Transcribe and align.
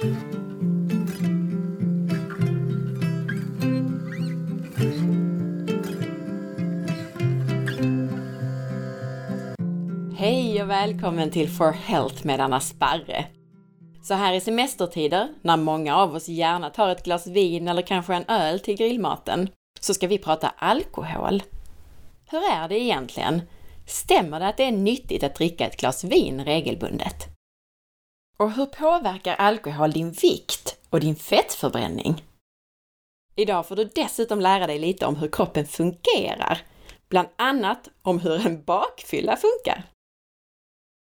Hej 0.00 0.12
och 10.62 10.70
välkommen 10.70 11.30
till 11.30 11.48
For 11.48 11.72
Health 11.72 12.26
med 12.26 12.40
Anna 12.40 12.60
Sparre. 12.60 13.24
Så 14.02 14.14
här 14.14 14.32
i 14.32 14.40
semestertider, 14.40 15.28
när 15.42 15.56
många 15.56 15.96
av 15.96 16.14
oss 16.14 16.28
gärna 16.28 16.70
tar 16.70 16.88
ett 16.88 17.04
glas 17.04 17.26
vin 17.26 17.68
eller 17.68 17.82
kanske 17.82 18.14
en 18.14 18.24
öl 18.28 18.60
till 18.60 18.76
grillmaten, 18.76 19.48
så 19.80 19.94
ska 19.94 20.06
vi 20.06 20.18
prata 20.18 20.48
alkohol. 20.58 21.42
Hur 22.30 22.42
är 22.52 22.68
det 22.68 22.78
egentligen? 22.78 23.42
Stämmer 23.86 24.40
det 24.40 24.48
att 24.48 24.56
det 24.56 24.64
är 24.64 24.72
nyttigt 24.72 25.22
att 25.22 25.34
dricka 25.34 25.66
ett 25.66 25.80
glas 25.80 26.04
vin 26.04 26.44
regelbundet? 26.44 27.37
Och 28.40 28.52
hur 28.52 28.66
påverkar 28.66 29.34
alkohol 29.34 29.92
din 29.92 30.10
vikt 30.10 30.76
och 30.90 31.00
din 31.00 31.16
fettförbränning? 31.16 32.24
Idag 33.34 33.68
får 33.68 33.76
du 33.76 33.84
dessutom 33.84 34.40
lära 34.40 34.66
dig 34.66 34.78
lite 34.78 35.06
om 35.06 35.16
hur 35.16 35.28
kroppen 35.28 35.66
fungerar, 35.66 36.62
bland 37.08 37.28
annat 37.36 37.88
om 38.02 38.18
hur 38.18 38.46
en 38.46 38.62
bakfylla 38.62 39.36
funkar. 39.36 39.82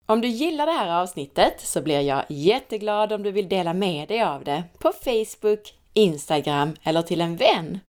Om 0.07 0.21
du 0.21 0.29
gillar 0.29 0.67
det 0.67 0.73
här 0.73 1.03
avsnittet 1.03 1.61
så 1.61 1.83
blir 1.83 2.01
jag 2.01 2.25
jätteglad 2.29 3.13
om 3.13 3.23
du 3.23 3.31
vill 3.31 3.49
dela 3.49 3.75
med 3.75 4.09
dig 4.09 4.23
av 4.23 4.45
det 4.45 4.65
på 4.79 4.93
Facebook, 4.93 5.75
Instagram 5.93 6.77
eller 6.83 7.03
till 7.03 7.21
en 7.21 7.37
vän. 7.37 7.81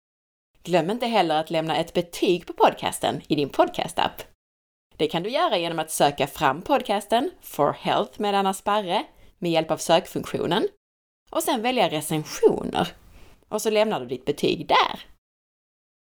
Glöm 0.63 0.91
inte 0.91 1.07
heller 1.07 1.41
att 1.41 1.51
lämna 1.51 1.77
ett 1.77 1.93
betyg 1.93 2.47
på 2.47 2.53
podcasten 2.53 3.21
i 3.29 3.35
din 3.35 3.49
podcastapp. 3.49 4.23
Det 4.97 5.07
kan 5.07 5.23
du 5.23 5.31
göra 5.31 5.59
genom 5.59 5.79
att 5.79 5.91
söka 5.91 6.27
fram 6.27 6.63
podcasten 6.63 7.31
For 7.43 7.73
Health 7.73 8.21
med 8.21 8.35
Anna 8.35 8.55
Sparre 8.55 9.05
med 9.41 9.51
hjälp 9.51 9.71
av 9.71 9.77
sökfunktionen 9.77 10.69
och 11.31 11.43
sen 11.43 11.63
välja 11.63 11.89
recensioner. 11.89 12.89
Och 13.49 13.63
så 13.63 13.71
lämnar 13.71 14.01
du 14.01 14.07
ditt 14.07 14.25
betyg 14.25 14.67
där. 14.69 15.01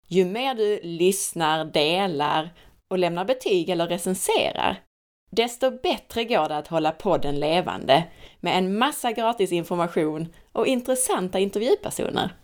Ju 0.07 0.25
mer 0.25 0.55
du 0.55 0.81
lyssnar, 0.83 1.65
delar 1.65 2.55
och 2.91 2.99
lämnar 2.99 3.25
betyg 3.25 3.69
eller 3.69 3.87
recenserar, 3.87 4.83
desto 5.31 5.71
bättre 5.71 6.25
går 6.25 6.49
det 6.49 6.57
att 6.57 6.69
hålla 6.69 6.93
podden 6.93 7.41
levande 7.41 8.05
med 8.41 8.59
en 8.59 8.79
massa 8.79 9.13
gratis 9.13 9.53
information 9.53 10.35
och 10.53 10.67
intressanta 10.67 11.39
intervjupersoner. 11.39 12.35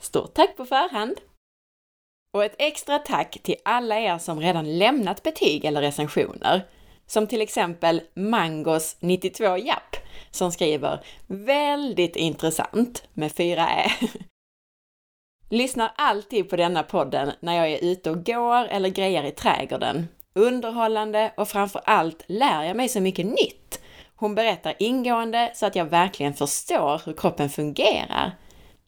Stort 0.00 0.34
tack 0.34 0.56
på 0.56 0.64
förhand! 0.64 1.20
Och 2.34 2.44
ett 2.44 2.54
extra 2.58 2.98
tack 2.98 3.38
till 3.42 3.56
alla 3.64 4.00
er 4.00 4.18
som 4.18 4.40
redan 4.40 4.78
lämnat 4.78 5.22
betyg 5.22 5.64
eller 5.64 5.80
recensioner, 5.80 6.66
som 7.08 7.26
till 7.26 7.40
exempel 7.40 8.02
Mangos 8.14 8.96
92 9.00 9.56
Japp 9.56 9.96
som 10.30 10.52
skriver 10.52 11.00
“Väldigt 11.26 12.16
intressant” 12.16 13.02
med 13.14 13.32
fyra 13.32 13.68
ä. 13.68 13.90
Lyssnar 15.50 15.92
alltid 15.96 16.50
på 16.50 16.56
denna 16.56 16.82
podden 16.82 17.32
när 17.40 17.56
jag 17.56 17.70
är 17.72 17.84
ute 17.84 18.10
och 18.10 18.26
går 18.26 18.64
eller 18.64 18.88
grejar 18.88 19.24
i 19.24 19.30
trädgården. 19.30 20.08
Underhållande 20.34 21.32
och 21.36 21.48
framför 21.48 21.82
allt 21.84 22.24
lär 22.26 22.64
jag 22.64 22.76
mig 22.76 22.88
så 22.88 23.00
mycket 23.00 23.26
nytt. 23.26 23.80
Hon 24.16 24.34
berättar 24.34 24.74
ingående 24.78 25.52
så 25.54 25.66
att 25.66 25.76
jag 25.76 25.84
verkligen 25.84 26.34
förstår 26.34 27.02
hur 27.04 27.12
kroppen 27.12 27.50
fungerar. 27.50 28.32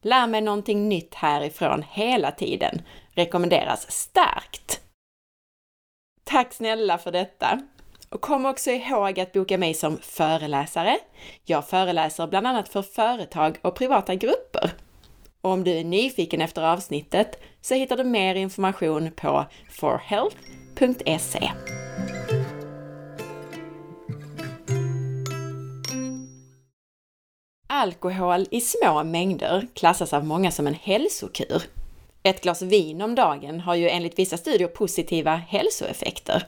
Lär 0.02 0.26
mig 0.26 0.40
någonting 0.40 0.88
nytt 0.88 1.14
härifrån 1.14 1.84
hela 1.90 2.30
tiden. 2.30 2.82
Rekommenderas 3.14 3.90
starkt! 3.90 4.80
Tack 6.24 6.52
snälla 6.52 6.98
för 6.98 7.12
detta! 7.12 7.60
Och 8.14 8.20
kom 8.20 8.46
också 8.46 8.70
ihåg 8.70 9.20
att 9.20 9.32
boka 9.32 9.58
mig 9.58 9.74
som 9.74 9.98
föreläsare. 9.98 10.98
Jag 11.44 11.68
föreläser 11.68 12.26
bland 12.26 12.46
annat 12.46 12.68
för 12.68 12.82
företag 12.82 13.58
och 13.62 13.74
privata 13.74 14.14
grupper. 14.14 14.70
Och 15.40 15.50
om 15.50 15.64
du 15.64 15.70
är 15.70 15.84
nyfiken 15.84 16.40
efter 16.40 16.62
avsnittet 16.62 17.40
så 17.60 17.74
hittar 17.74 17.96
du 17.96 18.04
mer 18.04 18.34
information 18.34 19.10
på 19.16 19.46
forhealth.se. 19.70 21.50
Alkohol 27.68 28.46
i 28.50 28.60
små 28.60 29.04
mängder 29.04 29.66
klassas 29.74 30.12
av 30.12 30.24
många 30.24 30.50
som 30.50 30.66
en 30.66 30.74
hälsokur. 30.74 31.62
Ett 32.22 32.42
glas 32.42 32.62
vin 32.62 33.02
om 33.02 33.14
dagen 33.14 33.60
har 33.60 33.74
ju 33.74 33.88
enligt 33.88 34.18
vissa 34.18 34.36
studier 34.36 34.68
positiva 34.68 35.36
hälsoeffekter. 35.36 36.46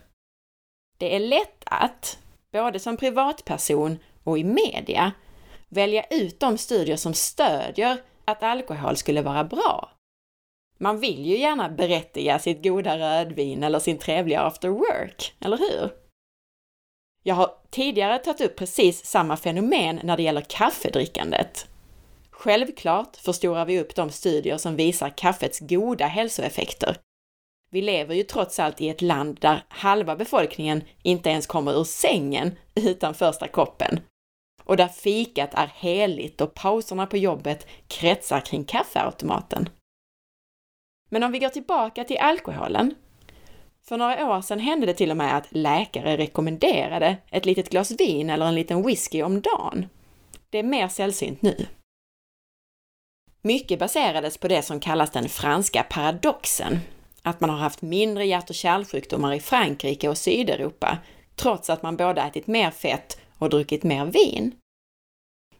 Det 1.02 1.16
är 1.16 1.20
lätt 1.20 1.62
att, 1.64 2.18
både 2.52 2.78
som 2.78 2.96
privatperson 2.96 3.98
och 4.24 4.38
i 4.38 4.44
media, 4.44 5.12
välja 5.68 6.04
ut 6.10 6.40
de 6.40 6.58
studier 6.58 6.96
som 6.96 7.14
stödjer 7.14 8.02
att 8.24 8.42
alkohol 8.42 8.96
skulle 8.96 9.22
vara 9.22 9.44
bra. 9.44 9.90
Man 10.78 11.00
vill 11.00 11.26
ju 11.26 11.38
gärna 11.38 11.68
berättiga 11.68 12.38
sitt 12.38 12.64
goda 12.64 12.98
rödvin 12.98 13.62
eller 13.62 13.78
sin 13.78 13.98
trevliga 13.98 14.40
after 14.40 14.68
work, 14.68 15.34
eller 15.40 15.58
hur? 15.58 15.90
Jag 17.22 17.34
har 17.34 17.50
tidigare 17.70 18.18
tagit 18.18 18.40
upp 18.40 18.56
precis 18.56 19.04
samma 19.04 19.36
fenomen 19.36 20.00
när 20.02 20.16
det 20.16 20.22
gäller 20.22 20.40
kaffedrickandet. 20.48 21.66
Självklart 22.30 23.16
förstorar 23.16 23.66
vi 23.66 23.80
upp 23.80 23.94
de 23.94 24.10
studier 24.10 24.56
som 24.56 24.76
visar 24.76 25.08
kaffets 25.08 25.60
goda 25.60 26.06
hälsoeffekter. 26.06 26.96
Vi 27.72 27.82
lever 27.82 28.14
ju 28.14 28.22
trots 28.22 28.58
allt 28.58 28.80
i 28.80 28.88
ett 28.88 29.02
land 29.02 29.38
där 29.40 29.64
halva 29.68 30.16
befolkningen 30.16 30.82
inte 31.02 31.30
ens 31.30 31.46
kommer 31.46 31.80
ur 31.80 31.84
sängen 31.84 32.58
utan 32.74 33.14
första 33.14 33.48
koppen. 33.48 34.00
Och 34.64 34.76
där 34.76 34.88
fikat 34.88 35.54
är 35.54 35.66
heligt 35.74 36.40
och 36.40 36.54
pauserna 36.54 37.06
på 37.06 37.16
jobbet 37.16 37.66
kretsar 37.88 38.40
kring 38.40 38.64
kaffeautomaten. 38.64 39.68
Men 41.10 41.22
om 41.22 41.32
vi 41.32 41.38
går 41.38 41.48
tillbaka 41.48 42.04
till 42.04 42.18
alkoholen. 42.18 42.94
För 43.82 43.96
några 43.96 44.36
år 44.36 44.40
sedan 44.40 44.60
hände 44.60 44.86
det 44.86 44.94
till 44.94 45.10
och 45.10 45.16
med 45.16 45.36
att 45.36 45.46
läkare 45.50 46.16
rekommenderade 46.16 47.16
ett 47.30 47.46
litet 47.46 47.70
glas 47.70 47.90
vin 47.90 48.30
eller 48.30 48.46
en 48.46 48.54
liten 48.54 48.86
whisky 48.86 49.22
om 49.22 49.40
dagen. 49.40 49.88
Det 50.50 50.58
är 50.58 50.62
mer 50.62 50.88
sällsynt 50.88 51.42
nu. 51.42 51.66
Mycket 53.42 53.78
baserades 53.78 54.38
på 54.38 54.48
det 54.48 54.62
som 54.62 54.80
kallas 54.80 55.10
den 55.10 55.28
franska 55.28 55.82
paradoxen, 55.82 56.78
att 57.22 57.40
man 57.40 57.50
har 57.50 57.56
haft 57.56 57.82
mindre 57.82 58.26
hjärt 58.26 58.50
och 58.50 58.56
kärlsjukdomar 58.56 59.34
i 59.34 59.40
Frankrike 59.40 60.08
och 60.08 60.18
Sydeuropa, 60.18 60.98
trots 61.36 61.70
att 61.70 61.82
man 61.82 61.96
både 61.96 62.20
ätit 62.20 62.46
mer 62.46 62.70
fett 62.70 63.18
och 63.38 63.50
druckit 63.50 63.82
mer 63.82 64.04
vin. 64.04 64.54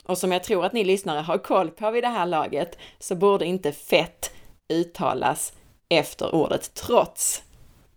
Och 0.05 0.19
som 0.19 0.33
jag 0.33 0.45
tror 0.45 0.65
att 0.65 0.73
ni 0.73 0.85
lyssnare 0.85 1.21
har 1.21 1.39
koll 1.39 1.71
på 1.71 1.91
vid 1.91 2.05
det 2.05 2.09
här 2.09 2.27
laget 2.27 2.79
så 2.99 3.15
borde 3.15 3.47
inte 3.47 3.73
fett 3.73 4.33
uttalas 4.69 5.53
efter 5.89 6.35
ordet 6.35 6.75
trots, 6.75 7.43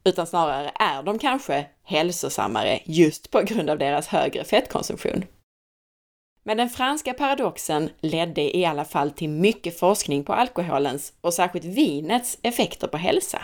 utan 0.03 0.27
snarare 0.27 0.71
är 0.75 1.03
de 1.03 1.19
kanske 1.19 1.65
hälsosammare 1.83 2.79
just 2.85 3.31
på 3.31 3.41
grund 3.41 3.69
av 3.69 3.77
deras 3.77 4.07
högre 4.07 4.43
fettkonsumtion. 4.43 5.25
Men 6.43 6.57
den 6.57 6.69
franska 6.69 7.13
paradoxen 7.13 7.89
ledde 7.99 8.57
i 8.57 8.65
alla 8.65 8.85
fall 8.85 9.11
till 9.11 9.29
mycket 9.29 9.79
forskning 9.79 10.23
på 10.23 10.33
alkoholens 10.33 11.13
och 11.21 11.33
särskilt 11.33 11.65
vinets 11.65 12.37
effekter 12.41 12.87
på 12.87 12.97
hälsa. 12.97 13.41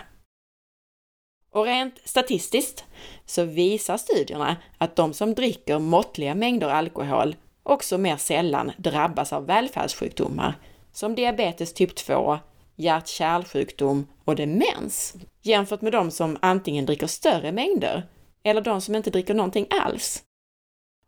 Och 1.51 1.65
rent 1.65 1.99
statistiskt 2.05 2.85
så 3.25 3.43
visar 3.43 3.97
studierna 3.97 4.57
att 4.77 4.95
de 4.95 5.13
som 5.13 5.33
dricker 5.33 5.79
måttliga 5.79 6.35
mängder 6.35 6.69
alkohol 6.69 7.35
också 7.63 7.97
mer 7.97 8.17
sällan 8.17 8.71
drabbas 8.77 9.33
av 9.33 9.45
välfärdssjukdomar 9.45 10.55
som 10.91 11.15
diabetes 11.15 11.73
typ 11.73 11.95
2, 11.95 12.39
hjärt-kärlsjukdom 12.75 14.07
och 14.25 14.35
demens 14.35 15.15
jämfört 15.41 15.81
med 15.81 15.91
de 15.91 16.11
som 16.11 16.37
antingen 16.41 16.85
dricker 16.85 17.07
större 17.07 17.51
mängder 17.51 18.07
eller 18.43 18.61
de 18.61 18.81
som 18.81 18.95
inte 18.95 19.09
dricker 19.09 19.33
någonting 19.33 19.67
alls. 19.69 20.23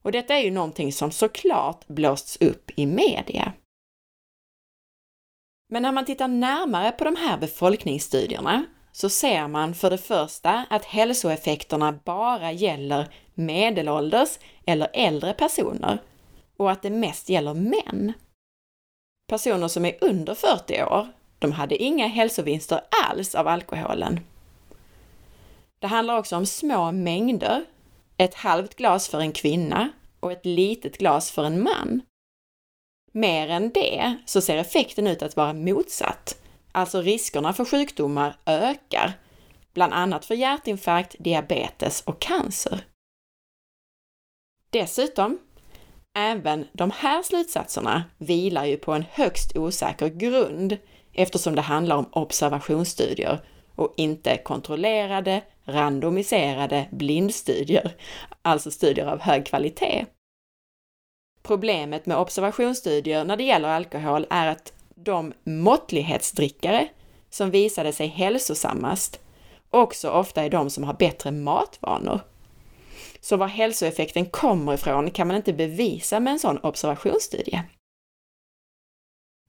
Och 0.01 0.11
detta 0.11 0.35
är 0.35 0.43
ju 0.43 0.51
någonting 0.51 0.93
som 0.93 1.11
såklart 1.11 1.87
blåsts 1.87 2.37
upp 2.41 2.71
i 2.75 2.85
media. 2.85 3.53
Men 5.69 5.84
när 5.84 5.91
man 5.91 6.05
tittar 6.05 6.28
närmare 6.28 6.91
på 6.91 7.03
de 7.03 7.16
här 7.16 7.37
befolkningsstudierna 7.37 8.66
så 8.95 9.09
ser 9.09 9.47
man 9.47 9.73
för 9.73 9.90
det 9.90 9.97
första 9.97 10.66
att 10.69 10.85
hälsoeffekterna 10.85 11.91
bara 11.91 12.51
gäller 12.51 13.07
medelålders 13.34 14.40
eller 14.66 14.87
äldre 14.93 15.34
personer 15.34 15.97
och 16.57 16.72
att 16.72 16.81
det 16.81 16.90
mest 16.90 17.29
gäller 17.29 17.53
män. 17.53 18.13
Personer 19.29 19.67
som 19.67 19.85
är 19.85 19.97
under 20.01 20.35
40 20.35 20.84
år, 20.84 21.07
de 21.40 21.51
hade 21.51 21.84
inga 21.84 22.07
hälsovinster 22.07 22.81
alls 23.05 23.35
av 23.35 23.47
alkoholen. 23.47 24.19
Det 25.79 25.87
handlar 25.87 26.17
också 26.17 26.35
om 26.35 26.46
små 26.46 26.91
mängder, 26.91 27.66
ett 28.17 28.35
halvt 28.35 28.75
glas 28.75 29.07
för 29.09 29.19
en 29.19 29.31
kvinna 29.31 29.89
och 30.19 30.31
ett 30.31 30.46
litet 30.46 30.97
glas 30.97 31.31
för 31.31 31.43
en 31.43 31.63
man. 31.63 32.01
Mer 33.11 33.49
än 33.49 33.69
det 33.69 34.17
så 34.25 34.41
ser 34.41 34.57
effekten 34.57 35.07
ut 35.07 35.23
att 35.23 35.35
vara 35.35 35.53
motsatt, 35.53 36.42
alltså 36.73 37.02
riskerna 37.02 37.53
för 37.53 37.66
sjukdomar 37.66 38.35
ökar, 38.46 39.14
bland 39.73 39.93
annat 39.93 40.25
för 40.25 40.35
hjärtinfarkt, 40.35 41.16
diabetes 41.20 42.02
och 42.02 42.22
cancer. 42.22 42.85
Dessutom 44.70 45.40
Även 46.16 46.67
de 46.73 46.91
här 46.91 47.23
slutsatserna 47.23 48.03
vilar 48.17 48.66
ju 48.66 48.78
på 48.78 48.93
en 48.93 49.05
högst 49.11 49.58
osäker 49.58 50.08
grund 50.08 50.78
eftersom 51.14 51.55
det 51.55 51.61
handlar 51.61 51.96
om 51.96 52.09
observationsstudier 52.11 53.40
och 53.75 53.93
inte 53.97 54.37
kontrollerade, 54.37 55.41
randomiserade 55.66 56.87
blindstudier, 56.91 57.96
alltså 58.41 58.72
studier 58.72 59.05
av 59.05 59.20
hög 59.20 59.46
kvalitet. 59.46 60.05
Problemet 61.43 62.05
med 62.05 62.17
observationsstudier 62.17 63.25
när 63.25 63.37
det 63.37 63.43
gäller 63.43 63.70
alkohol 63.70 64.28
är 64.29 64.47
att 64.47 64.73
de 64.95 65.34
måttlighetsdrickare 65.43 66.87
som 67.29 67.51
visade 67.51 67.93
sig 67.93 68.07
hälsosammast 68.07 69.19
också 69.69 70.09
ofta 70.09 70.43
är 70.43 70.49
de 70.49 70.69
som 70.69 70.84
har 70.84 70.93
bättre 70.93 71.31
matvanor. 71.31 72.19
Så 73.19 73.37
var 73.37 73.47
hälsoeffekten 73.47 74.25
kommer 74.25 74.73
ifrån 74.73 75.11
kan 75.11 75.28
man 75.28 75.37
inte 75.37 75.53
bevisa 75.53 76.19
med 76.19 76.34
en 76.34 76.40
sån 76.40 76.57
observationsstudie. 76.57 77.63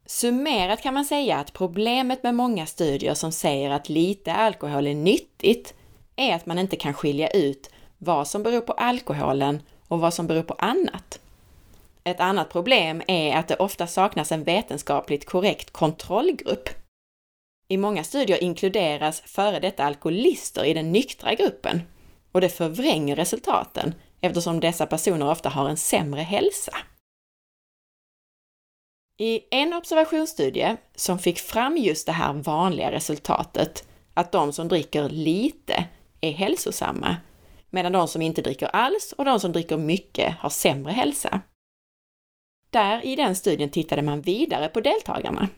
Summerat 0.07 0.83
kan 0.83 0.95
man 0.95 1.05
säga 1.05 1.37
att 1.37 1.53
problemet 1.53 2.23
med 2.23 2.35
många 2.35 2.67
studier 2.67 3.15
som 3.15 3.33
säger 3.33 3.71
att 3.71 3.89
lite 3.89 4.33
alkohol 4.33 4.87
är 4.87 4.95
nyttigt 4.95 5.75
är 6.17 6.35
att 6.35 6.47
man 6.47 6.59
inte 6.59 6.77
kan 6.77 6.95
skilja 6.95 7.29
ut 7.29 7.71
vad 7.99 8.29
som 8.29 8.43
beror 8.43 8.61
på 8.61 8.73
alkoholen 8.73 9.63
och 9.89 10.01
vad 10.01 10.15
som 10.15 10.27
beror 10.27 10.43
på 10.43 10.55
annat. 10.59 11.21
Ett 12.05 12.21
annat 12.21 12.51
problem 12.51 13.03
är 13.09 13.37
att 13.37 13.49
det 13.49 13.57
ofta 13.57 13.87
saknas 13.87 14.33
en 14.33 14.45
vetenskapligt 14.45 15.27
korrekt 15.27 15.71
kontrollgrupp. 15.71 16.69
I 17.69 17.77
många 17.77 18.05
studier 18.05 18.43
inkluderas 18.43 19.21
före 19.21 19.61
detta 19.61 19.85
alkoholister 19.85 20.65
i 20.65 20.75
den 20.75 20.93
nyktra 20.93 21.35
gruppen 21.35 21.83
och 22.33 22.41
det 22.41 22.49
förvränger 22.49 23.17
resultaten 23.17 23.95
eftersom 24.21 24.61
dessa 24.61 24.87
personer 24.87 25.31
ofta 25.31 25.49
har 25.49 25.69
en 25.69 25.77
sämre 25.77 26.21
hälsa. 26.21 26.77
I 29.19 29.41
en 29.51 29.73
observationsstudie 29.73 30.77
som 30.95 31.19
fick 31.19 31.39
fram 31.39 31.77
just 31.77 32.07
det 32.07 32.13
här 32.13 32.33
vanliga 32.33 32.93
resultatet, 32.93 33.89
att 34.15 34.33
de 34.33 34.53
som 34.53 34.69
dricker 34.69 35.09
lite 35.09 35.85
är 36.21 36.33
hälsosamma, 36.33 37.17
medan 37.71 37.93
de 37.93 38.09
som 38.09 38.23
inte 38.23 38.43
dricker 38.43 38.67
alls 38.67 39.15
och 39.19 39.25
de 39.25 39.41
som 39.41 39.53
dricker 39.53 39.77
mycket 39.77 40.35
har 40.39 40.51
sämre 40.51 40.93
hälsa. 40.93 41.41
Där 42.75 43.07
i 43.07 43.17
den 43.17 43.37
studien 43.37 43.71
tittade 43.71 44.03
man 44.03 44.21
vidare 44.21 44.69
på 44.69 44.81
deltagarna. 44.81 45.49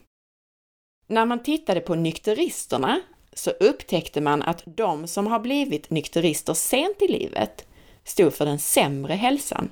När 1.07 1.27
man 1.27 1.43
tittade 1.43 1.81
på 1.81 1.95
nykteristerna 1.95 3.01
så 3.33 3.51
upptäckte 3.51 4.21
man 4.21 4.43
att 4.43 4.63
de 4.67 5.07
som 5.07 5.27
har 5.27 5.41
blivit 5.41 5.91
nykterister 5.91 6.55
sent 6.55 7.03
i 7.03 7.09
livet 7.09 7.67
stod 8.05 8.35
för 8.35 8.45
den 8.45 8.59
sämre 8.59 9.15
hälsan. 9.15 9.71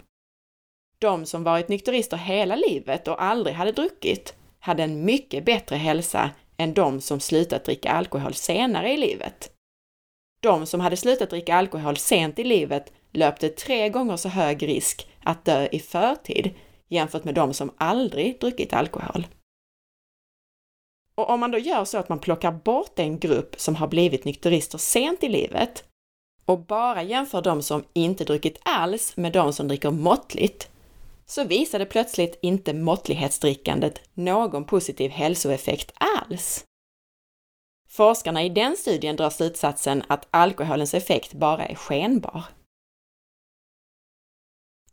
De 0.98 1.26
som 1.26 1.44
varit 1.44 1.68
nykterister 1.68 2.16
hela 2.16 2.56
livet 2.56 3.08
och 3.08 3.22
aldrig 3.22 3.56
hade 3.56 3.72
druckit 3.72 4.34
hade 4.58 4.82
en 4.82 5.04
mycket 5.04 5.44
bättre 5.44 5.76
hälsa 5.76 6.30
än 6.56 6.74
de 6.74 7.00
som 7.00 7.20
slutat 7.20 7.64
dricka 7.64 7.90
alkohol 7.90 8.34
senare 8.34 8.92
i 8.92 8.96
livet. 8.96 9.50
De 10.40 10.66
som 10.66 10.80
hade 10.80 10.96
slutat 10.96 11.30
dricka 11.30 11.54
alkohol 11.54 11.96
sent 11.96 12.38
i 12.38 12.44
livet 12.44 12.92
löpte 13.12 13.48
tre 13.48 13.88
gånger 13.88 14.16
så 14.16 14.28
hög 14.28 14.68
risk 14.68 15.08
att 15.24 15.44
dö 15.44 15.68
i 15.72 15.80
förtid 15.80 16.54
jämfört 16.88 17.24
med 17.24 17.34
de 17.34 17.54
som 17.54 17.70
aldrig 17.76 18.40
druckit 18.40 18.72
alkohol. 18.72 19.26
Och 21.14 21.30
om 21.30 21.40
man 21.40 21.50
då 21.50 21.58
gör 21.58 21.84
så 21.84 21.98
att 21.98 22.08
man 22.08 22.18
plockar 22.18 22.52
bort 22.52 22.98
en 22.98 23.18
grupp 23.18 23.60
som 23.60 23.76
har 23.76 23.88
blivit 23.88 24.24
nykterister 24.24 24.78
sent 24.78 25.22
i 25.22 25.28
livet 25.28 25.84
och 26.44 26.58
bara 26.58 27.02
jämför 27.02 27.42
de 27.42 27.62
som 27.62 27.84
inte 27.92 28.24
druckit 28.24 28.58
alls 28.62 29.16
med 29.16 29.32
de 29.32 29.52
som 29.52 29.68
dricker 29.68 29.90
måttligt, 29.90 30.70
så 31.26 31.44
visade 31.44 31.86
plötsligt 31.86 32.38
inte 32.42 32.74
måttlighetsdrickandet 32.74 34.00
någon 34.14 34.64
positiv 34.64 35.10
hälsoeffekt 35.10 35.92
alls. 35.94 36.64
Forskarna 37.88 38.42
i 38.42 38.48
den 38.48 38.76
studien 38.76 39.16
drar 39.16 39.30
slutsatsen 39.30 40.02
att 40.08 40.26
alkoholens 40.30 40.94
effekt 40.94 41.32
bara 41.32 41.66
är 41.66 41.74
skenbar. 41.74 42.44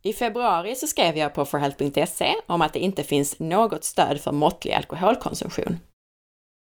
I 0.02 0.12
februari 0.12 0.74
så 0.74 0.86
skrev 0.86 1.16
jag 1.16 1.34
på 1.34 1.44
forhealth.se 1.44 2.34
om 2.46 2.62
att 2.62 2.72
det 2.72 2.78
inte 2.78 3.02
finns 3.02 3.38
något 3.38 3.84
stöd 3.84 4.20
för 4.20 4.32
måttlig 4.32 4.72
alkoholkonsumtion. 4.72 5.78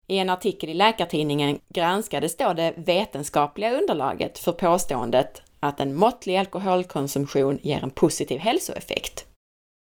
I 0.07 0.17
en 0.17 0.29
artikel 0.29 0.69
i 0.69 0.73
Läkartidningen 0.73 1.59
granskades 1.69 2.37
då 2.37 2.53
det 2.53 2.73
vetenskapliga 2.77 3.73
underlaget 3.73 4.39
för 4.39 4.51
påståendet 4.51 5.41
att 5.59 5.79
en 5.79 5.95
måttlig 5.95 6.37
alkoholkonsumtion 6.37 7.59
ger 7.61 7.83
en 7.83 7.89
positiv 7.89 8.39
hälsoeffekt. 8.39 9.25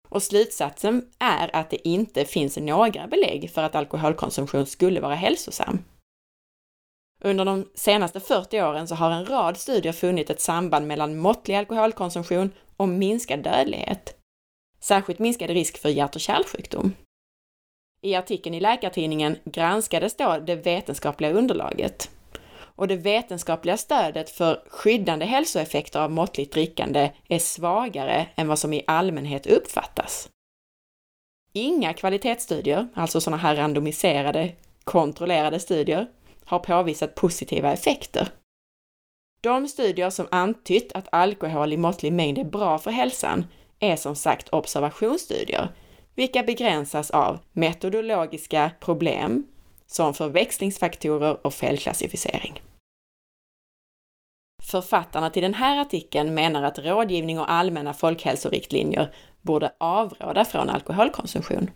Och 0.10 0.24
slutsatsen 0.24 1.06
är 1.20 1.56
att 1.56 1.70
det 1.70 1.88
inte 1.88 2.26
finns 2.26 2.58
några 2.58 3.08
belägg 3.08 3.52
för 3.52 3.64
att 3.64 3.76
alkoholkonsumtion 3.76 4.66
skulle 4.66 5.02
vara 5.02 5.16
hälsosam. 5.16 5.80
Under 7.24 7.46
de 7.46 7.70
senaste 7.76 8.20
40 8.20 8.62
åren 8.62 8.88
så 8.88 8.96
har 8.96 9.12
en 9.12 9.26
rad 9.26 9.58
studier 9.58 9.94
funnit 9.94 10.30
ett 10.30 10.42
samband 10.42 10.88
mellan 10.88 11.18
måttlig 11.18 11.56
alkoholkonsumtion 11.56 12.52
och 12.78 12.90
minskad 12.90 13.40
dödlighet. 13.40 14.16
Särskilt 14.82 15.20
minskad 15.20 15.50
risk 15.50 15.78
för 15.78 15.90
hjärt 15.90 16.16
och 16.16 16.22
kärlsjukdom. 16.22 16.94
I 18.02 18.16
artikeln 18.16 18.56
i 18.56 18.60
Läkartidningen 18.60 19.38
granskades 19.46 20.18
då 20.18 20.40
det 20.46 20.56
vetenskapliga 20.56 21.32
underlaget. 21.32 22.10
Och 22.80 22.88
det 22.88 22.96
vetenskapliga 22.96 23.78
stödet 23.78 24.30
för 24.30 24.64
skyddande 24.70 25.26
hälsoeffekter 25.26 26.00
av 26.00 26.12
måttligt 26.12 26.54
drickande 26.54 27.12
är 27.28 27.40
svagare 27.40 28.28
än 28.36 28.48
vad 28.48 28.60
som 28.60 28.74
i 28.74 28.84
allmänhet 28.88 29.48
uppfattas. 29.48 30.30
Inga 31.54 31.94
kvalitetsstudier, 31.94 32.88
alltså 32.94 33.22
sådana 33.22 33.42
här 33.42 33.56
randomiserade, 33.56 34.52
kontrollerade 34.84 35.60
studier, 35.60 36.08
har 36.50 36.60
påvisat 36.60 37.16
positiva 37.16 37.74
effekter. 37.74 38.28
De 39.42 39.68
studier 39.68 40.10
som 40.10 40.28
antytt 40.32 40.92
att 40.94 41.08
alkohol 41.12 41.74
i 41.74 41.78
måttlig 41.78 42.14
mängd 42.14 42.38
är 42.38 42.44
bra 42.44 42.78
för 42.78 42.92
hälsan 42.92 43.46
är 43.80 43.96
som 43.96 44.16
sagt 44.16 44.50
observationsstudier, 44.50 45.72
vilka 46.16 46.44
begränsas 46.44 47.12
av 47.12 47.40
metodologiska 47.52 48.72
problem 48.80 49.48
som 49.88 50.14
förväxlingsfaktorer 50.14 51.46
och 51.48 51.54
felklassificering. 51.54 52.62
Författarna 54.64 55.30
till 55.30 55.44
den 55.44 55.54
här 55.54 55.82
artikeln 55.82 56.34
menar 56.34 56.64
att 56.64 56.80
rådgivning 56.80 57.40
och 57.40 57.52
allmänna 57.52 57.94
folkhälsoriktlinjer 57.94 59.14
borde 59.42 59.72
avråda 59.78 60.46
från 60.46 60.70
alkoholkonsumtion. 60.70 61.70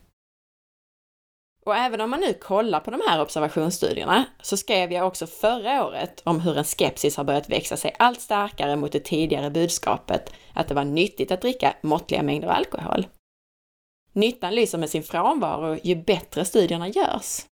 Och 1.66 1.76
även 1.76 2.02
om 2.02 2.10
man 2.10 2.20
nu 2.20 2.34
kollar 2.34 2.80
på 2.80 2.92
de 2.92 3.02
här 3.08 3.22
observationsstudierna 3.22 4.26
så 4.42 4.58
skrev 4.58 4.92
jag 4.92 5.08
också 5.08 5.28
förra 5.28 5.86
året 5.86 6.22
om 6.24 6.40
hur 6.40 6.58
en 6.58 6.64
skepsis 6.64 7.18
har 7.18 7.24
börjat 7.24 7.50
växa 7.50 7.78
sig 7.78 7.96
allt 8.00 8.22
starkare 8.22 8.76
mot 8.76 8.92
det 8.92 9.00
tidigare 9.00 9.50
budskapet 9.50 10.34
att 10.54 10.68
det 10.68 10.74
var 10.74 10.84
nyttigt 10.84 11.32
att 11.32 11.42
dricka 11.42 11.74
måttliga 11.82 12.24
mängder 12.24 12.48
alkohol. 12.48 13.08
Nyttan 14.14 14.56
lyser 14.56 14.78
med 14.78 14.90
sin 14.90 15.04
frånvaro 15.04 15.78
ju 15.84 15.96
bättre 15.96 16.46
studierna 16.46 16.88
görs. 16.88 17.46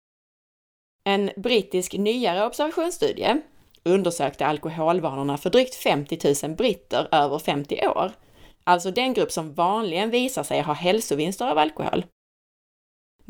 En 1.04 1.32
brittisk 1.38 1.94
nyare 1.94 2.46
observationsstudie 2.46 3.42
undersökte 3.84 4.46
alkoholvanorna 4.46 5.38
för 5.38 5.50
drygt 5.50 5.76
50 5.76 6.48
000 6.48 6.56
britter 6.56 7.08
över 7.12 7.40
50 7.40 7.88
år, 7.88 8.12
alltså 8.64 8.92
den 8.92 9.14
grupp 9.14 9.32
som 9.32 9.54
vanligen 9.54 10.10
visar 10.10 10.44
sig 10.44 10.62
ha 10.62 10.74
hälsovinster 10.74 11.52
av 11.52 11.58
alkohol. 11.58 12.06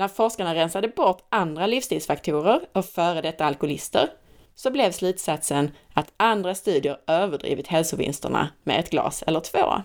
När 0.01 0.07
forskarna 0.07 0.55
rensade 0.55 0.87
bort 0.87 1.25
andra 1.29 1.67
livsstilsfaktorer 1.67 2.61
och 2.73 2.85
före 2.85 3.21
detta 3.21 3.45
alkoholister 3.45 4.09
så 4.55 4.71
blev 4.71 4.91
slutsatsen 4.91 5.71
att 5.93 6.13
andra 6.17 6.55
studier 6.55 6.97
överdrivit 7.07 7.67
hälsovinsterna 7.67 8.49
med 8.63 8.79
ett 8.79 8.89
glas 8.89 9.23
eller 9.27 9.39
två. 9.39 9.81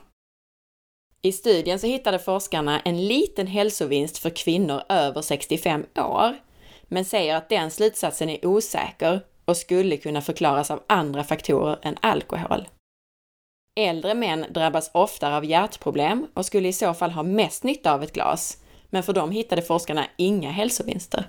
I 1.22 1.32
studien 1.32 1.78
så 1.78 1.86
hittade 1.86 2.18
forskarna 2.18 2.80
en 2.80 3.06
liten 3.06 3.46
hälsovinst 3.46 4.18
för 4.18 4.30
kvinnor 4.30 4.82
över 4.88 5.22
65 5.22 5.84
år, 5.98 6.36
men 6.82 7.04
säger 7.04 7.36
att 7.36 7.48
den 7.48 7.70
slutsatsen 7.70 8.30
är 8.30 8.46
osäker 8.46 9.20
och 9.44 9.56
skulle 9.56 9.96
kunna 9.96 10.20
förklaras 10.20 10.70
av 10.70 10.82
andra 10.86 11.24
faktorer 11.24 11.78
än 11.82 11.96
alkohol. 12.00 12.68
Äldre 13.78 14.14
män 14.14 14.46
drabbas 14.50 14.90
oftare 14.94 15.36
av 15.36 15.44
hjärtproblem 15.44 16.26
och 16.34 16.46
skulle 16.46 16.68
i 16.68 16.72
så 16.72 16.94
fall 16.94 17.10
ha 17.10 17.22
mest 17.22 17.64
nytta 17.64 17.94
av 17.94 18.02
ett 18.02 18.12
glas, 18.12 18.58
men 18.96 19.02
för 19.02 19.12
dem 19.12 19.30
hittade 19.30 19.62
forskarna 19.62 20.06
inga 20.16 20.50
hälsovinster. 20.50 21.28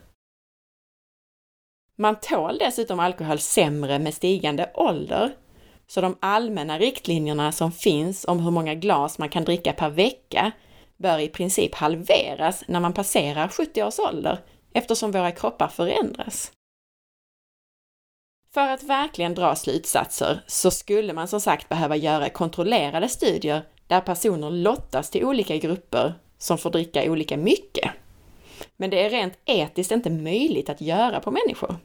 Man 1.97 2.15
tål 2.19 2.57
dessutom 2.57 2.99
alkohol 2.99 3.39
sämre 3.39 3.99
med 3.99 4.13
stigande 4.13 4.71
ålder, 4.73 5.35
så 5.87 6.01
de 6.01 6.17
allmänna 6.19 6.79
riktlinjerna 6.79 7.51
som 7.51 7.71
finns 7.71 8.25
om 8.25 8.39
hur 8.39 8.51
många 8.51 8.75
glas 8.75 9.17
man 9.17 9.29
kan 9.29 9.43
dricka 9.43 9.73
per 9.73 9.89
vecka 9.89 10.51
bör 10.97 11.19
i 11.19 11.27
princip 11.27 11.75
halveras 11.75 12.63
när 12.67 12.79
man 12.79 12.93
passerar 12.93 13.47
70 13.47 13.83
års 13.83 13.99
ålder 13.99 14.39
eftersom 14.73 15.11
våra 15.11 15.31
kroppar 15.31 15.67
förändras. 15.67 16.51
För 18.53 18.69
att 18.69 18.83
verkligen 18.83 19.35
dra 19.35 19.55
slutsatser 19.55 20.43
så 20.47 20.71
skulle 20.71 21.13
man 21.13 21.27
som 21.27 21.41
sagt 21.41 21.69
behöva 21.69 21.95
göra 21.95 22.29
kontrollerade 22.29 23.09
studier 23.09 23.63
där 23.87 24.01
personer 24.01 24.49
lottas 24.49 25.09
till 25.09 25.25
olika 25.25 25.57
grupper 25.57 26.13
som 26.37 26.57
får 26.57 26.69
dricka 26.69 27.11
olika 27.11 27.37
mycket. 27.37 27.91
Men 28.77 28.89
det 28.89 29.05
är 29.05 29.09
rent 29.09 29.39
etiskt 29.45 29.91
inte 29.91 30.09
möjligt 30.09 30.69
att 30.69 30.81
göra 30.81 31.19
på 31.19 31.31
människor. 31.31 31.75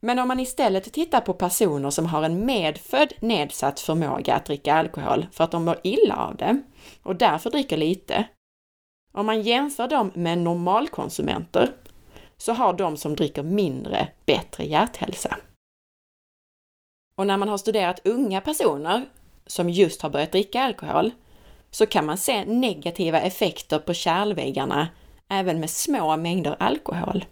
Men 0.00 0.18
om 0.18 0.28
man 0.28 0.40
istället 0.40 0.92
tittar 0.92 1.20
på 1.20 1.34
personer 1.34 1.90
som 1.90 2.06
har 2.06 2.22
en 2.22 2.46
medfödd 2.46 3.12
nedsatt 3.20 3.80
förmåga 3.80 4.34
att 4.34 4.44
dricka 4.44 4.74
alkohol 4.74 5.26
för 5.32 5.44
att 5.44 5.50
de 5.50 5.64
mår 5.64 5.80
illa 5.82 6.16
av 6.16 6.36
det 6.36 6.62
och 7.02 7.16
därför 7.16 7.50
dricker 7.50 7.76
lite. 7.76 8.28
Om 9.12 9.26
man 9.26 9.42
jämför 9.42 9.88
dem 9.88 10.12
med 10.14 10.38
normalkonsumenter 10.38 11.74
så 12.36 12.52
har 12.52 12.72
de 12.72 12.96
som 12.96 13.16
dricker 13.16 13.42
mindre 13.42 14.08
bättre 14.26 14.64
hjärthälsa. 14.64 15.36
Och 17.14 17.26
när 17.26 17.36
man 17.36 17.48
har 17.48 17.58
studerat 17.58 18.06
unga 18.06 18.40
personer 18.40 19.06
som 19.46 19.70
just 19.70 20.02
har 20.02 20.10
börjat 20.10 20.32
dricka 20.32 20.62
alkohol 20.62 21.12
så 21.70 21.86
kan 21.86 22.06
man 22.06 22.18
se 22.18 22.44
negativa 22.44 23.20
effekter 23.20 23.78
på 23.78 23.94
kärlväggarna 23.94 24.88
även 25.28 25.60
med 25.60 25.70
små 25.70 26.16
mängder 26.16 26.56
alkohol. 26.58 27.24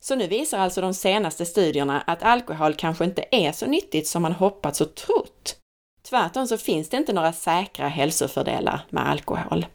Så 0.00 0.14
nu 0.14 0.26
visar 0.26 0.58
alltså 0.58 0.80
de 0.80 0.94
senaste 0.94 1.46
studierna 1.46 2.00
att 2.00 2.22
alkohol 2.22 2.74
kanske 2.74 3.04
inte 3.04 3.24
är 3.30 3.52
så 3.52 3.66
nyttigt 3.66 4.06
som 4.06 4.22
man 4.22 4.32
hoppats 4.32 4.80
och 4.80 4.94
trott. 4.94 5.56
Tvärtom 6.02 6.46
så 6.46 6.58
finns 6.58 6.88
det 6.88 6.96
inte 6.96 7.12
några 7.12 7.32
säkra 7.32 7.88
hälsofördelar 7.88 8.86
med 8.90 9.08
alkohol. 9.08 9.66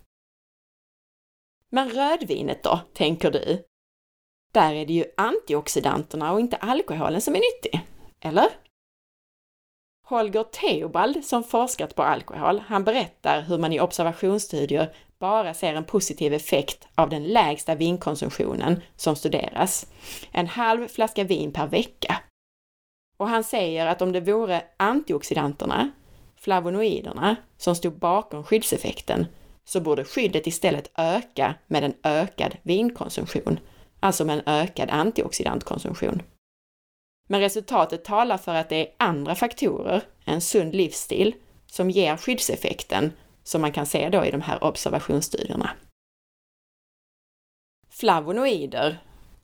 Men 1.71 1.89
rödvinet 1.89 2.63
då, 2.63 2.79
tänker 2.93 3.31
du? 3.31 3.63
Där 4.53 4.73
är 4.73 4.85
det 4.85 4.93
ju 4.93 5.05
antioxidanterna 5.17 6.33
och 6.33 6.39
inte 6.39 6.57
alkoholen 6.57 7.21
som 7.21 7.35
är 7.35 7.39
nyttig, 7.39 7.87
eller? 8.19 8.64
Holger 10.07 10.43
Theobald, 10.43 11.25
som 11.25 11.43
forskat 11.43 11.95
på 11.95 12.03
alkohol, 12.03 12.61
han 12.67 12.83
berättar 12.83 13.41
hur 13.41 13.57
man 13.57 13.73
i 13.73 13.79
observationsstudier 13.79 14.93
bara 15.19 15.53
ser 15.53 15.73
en 15.73 15.83
positiv 15.83 16.33
effekt 16.33 16.87
av 16.95 17.09
den 17.09 17.23
lägsta 17.23 17.75
vinkonsumtionen 17.75 18.81
som 18.95 19.15
studeras, 19.15 19.85
en 20.31 20.47
halv 20.47 20.87
flaska 20.87 21.23
vin 21.23 21.51
per 21.51 21.67
vecka. 21.67 22.17
Och 23.17 23.27
han 23.27 23.43
säger 23.43 23.87
att 23.87 24.01
om 24.01 24.11
det 24.11 24.21
vore 24.21 24.63
antioxidanterna, 24.77 25.91
flavonoiderna, 26.35 27.35
som 27.57 27.75
stod 27.75 27.99
bakom 27.99 28.43
skyddseffekten, 28.43 29.25
så 29.65 29.81
borde 29.81 30.03
skyddet 30.03 30.47
istället 30.47 30.91
öka 30.97 31.55
med 31.67 31.83
en 31.83 31.93
ökad 32.03 32.55
vinkonsumtion, 32.63 33.59
alltså 33.99 34.25
med 34.25 34.37
en 34.37 34.53
ökad 34.53 34.89
antioxidantkonsumtion. 34.89 36.21
Men 37.27 37.41
resultatet 37.41 38.03
talar 38.03 38.37
för 38.37 38.55
att 38.55 38.69
det 38.69 38.75
är 38.75 38.93
andra 38.97 39.35
faktorer, 39.35 40.03
en 40.25 40.41
sund 40.41 40.75
livsstil, 40.75 41.35
som 41.65 41.89
ger 41.89 42.17
skyddseffekten 42.17 43.11
som 43.43 43.61
man 43.61 43.71
kan 43.71 43.85
se 43.85 44.09
då 44.09 44.25
i 44.25 44.31
de 44.31 44.41
här 44.41 44.63
observationsstudierna. 44.63 45.69
Flavonoider, 47.89 48.97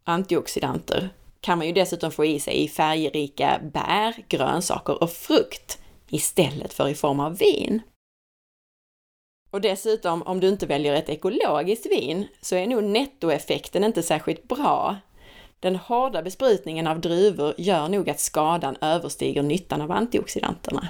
antioxidanter, 0.03 1.09
kan 1.41 1.57
man 1.57 1.67
ju 1.67 1.73
dessutom 1.73 2.11
få 2.11 2.25
i 2.25 2.39
sig 2.39 2.63
i 2.63 2.67
färgrika 2.67 3.61
bär, 3.73 4.25
grönsaker 4.27 5.03
och 5.03 5.11
frukt 5.11 5.79
istället 6.09 6.73
för 6.73 6.87
i 6.87 6.95
form 6.95 7.19
av 7.19 7.37
vin. 7.37 7.81
Och 9.49 9.61
dessutom, 9.61 10.21
om 10.23 10.39
du 10.39 10.49
inte 10.49 10.65
väljer 10.65 10.93
ett 10.93 11.09
ekologiskt 11.09 11.85
vin, 11.91 12.27
så 12.41 12.55
är 12.55 12.67
nog 12.67 12.83
nettoeffekten 12.83 13.83
inte 13.83 14.03
särskilt 14.03 14.43
bra. 14.43 14.97
Den 15.61 15.75
hårda 15.75 16.21
besprutningen 16.21 16.87
av 16.87 17.01
druvor 17.01 17.53
gör 17.57 17.87
nog 17.87 18.09
att 18.09 18.19
skadan 18.19 18.77
överstiger 18.81 19.43
nyttan 19.43 19.81
av 19.81 19.91
antioxidanterna. 19.91 20.87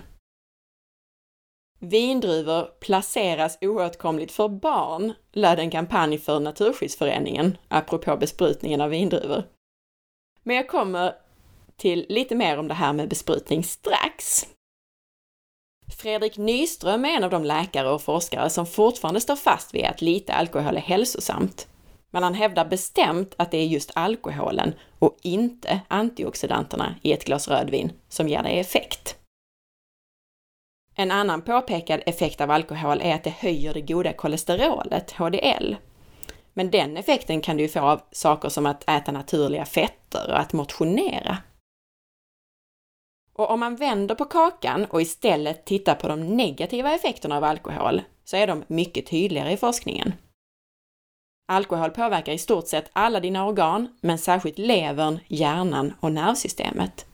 Vindruvor 1.79 2.65
placeras 2.79 3.57
oåtkomligt 3.61 4.31
för 4.31 4.47
barn, 4.47 5.13
löd 5.31 5.59
en 5.59 5.71
kampanj 5.71 6.17
för 6.17 6.39
Naturskyddsföreningen, 6.39 7.57
apropå 7.67 8.17
besprutningen 8.17 8.81
av 8.81 8.89
vindruvor. 8.89 9.43
Men 10.43 10.55
jag 10.55 10.67
kommer 10.67 11.15
till 11.77 12.05
lite 12.09 12.35
mer 12.35 12.57
om 12.57 12.67
det 12.67 12.73
här 12.73 12.93
med 12.93 13.09
besprutning 13.09 13.63
strax. 13.63 14.47
Fredrik 15.97 16.37
Nyström 16.37 17.05
är 17.05 17.09
en 17.09 17.23
av 17.23 17.29
de 17.29 17.45
läkare 17.45 17.89
och 17.89 18.01
forskare 18.01 18.49
som 18.49 18.65
fortfarande 18.65 19.21
står 19.21 19.35
fast 19.35 19.73
vid 19.73 19.85
att 19.85 20.01
lite 20.01 20.33
alkohol 20.33 20.77
är 20.77 20.81
hälsosamt. 20.81 21.67
Men 22.11 22.23
han 22.23 22.33
hävdar 22.33 22.65
bestämt 22.65 23.35
att 23.37 23.51
det 23.51 23.57
är 23.57 23.65
just 23.65 23.91
alkoholen 23.95 24.73
och 24.99 25.17
inte 25.21 25.81
antioxidanterna 25.87 26.95
i 27.01 27.13
ett 27.13 27.25
glas 27.25 27.47
rödvin 27.47 27.91
som 28.09 28.27
ger 28.27 28.43
dig 28.43 28.59
effekt. 28.59 29.17
En 30.95 31.11
annan 31.11 31.41
påpekad 31.41 32.01
effekt 32.05 32.41
av 32.41 32.51
alkohol 32.51 33.01
är 33.01 33.15
att 33.15 33.23
det 33.23 33.29
höjer 33.29 33.73
det 33.73 33.81
goda 33.81 34.13
kolesterolet, 34.13 35.11
HDL. 35.11 35.75
Men 36.53 36.71
den 36.71 36.97
effekten 36.97 37.41
kan 37.41 37.57
du 37.57 37.67
få 37.67 37.79
av 37.79 38.01
saker 38.11 38.49
som 38.49 38.65
att 38.65 38.89
äta 38.89 39.11
naturliga 39.11 39.65
fetter 39.65 40.29
och 40.29 40.39
att 40.39 40.53
motionera. 40.53 41.37
Och 43.33 43.51
om 43.51 43.59
man 43.59 43.75
vänder 43.75 44.15
på 44.15 44.25
kakan 44.25 44.85
och 44.85 45.01
istället 45.01 45.65
tittar 45.65 45.95
på 45.95 46.07
de 46.07 46.37
negativa 46.37 46.95
effekterna 46.95 47.37
av 47.37 47.43
alkohol 47.43 48.01
så 48.23 48.37
är 48.37 48.47
de 48.47 48.63
mycket 48.67 49.07
tydligare 49.07 49.51
i 49.51 49.57
forskningen. 49.57 50.13
Alkohol 51.47 51.91
påverkar 51.91 52.33
i 52.33 52.37
stort 52.37 52.67
sett 52.67 52.89
alla 52.93 53.19
dina 53.19 53.45
organ, 53.45 53.97
men 54.01 54.17
särskilt 54.17 54.57
levern, 54.57 55.19
hjärnan 55.27 55.93
och 55.99 56.11
nervsystemet. 56.11 57.05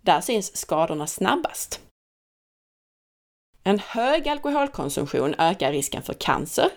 Där 0.00 0.20
syns 0.20 0.56
skadorna 0.56 1.06
snabbast. 1.06 1.80
En 3.62 3.78
hög 3.78 4.28
alkoholkonsumtion 4.28 5.34
ökar 5.38 5.72
risken 5.72 6.02
för 6.02 6.14
cancer. 6.14 6.70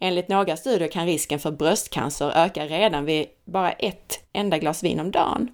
Enligt 0.00 0.28
några 0.28 0.56
studier 0.56 0.88
kan 0.88 1.06
risken 1.06 1.38
för 1.38 1.50
bröstcancer 1.50 2.32
öka 2.34 2.66
redan 2.66 3.04
vid 3.04 3.26
bara 3.44 3.72
ett 3.72 4.28
enda 4.32 4.58
glas 4.58 4.82
vin 4.82 5.00
om 5.00 5.10
dagen. 5.10 5.50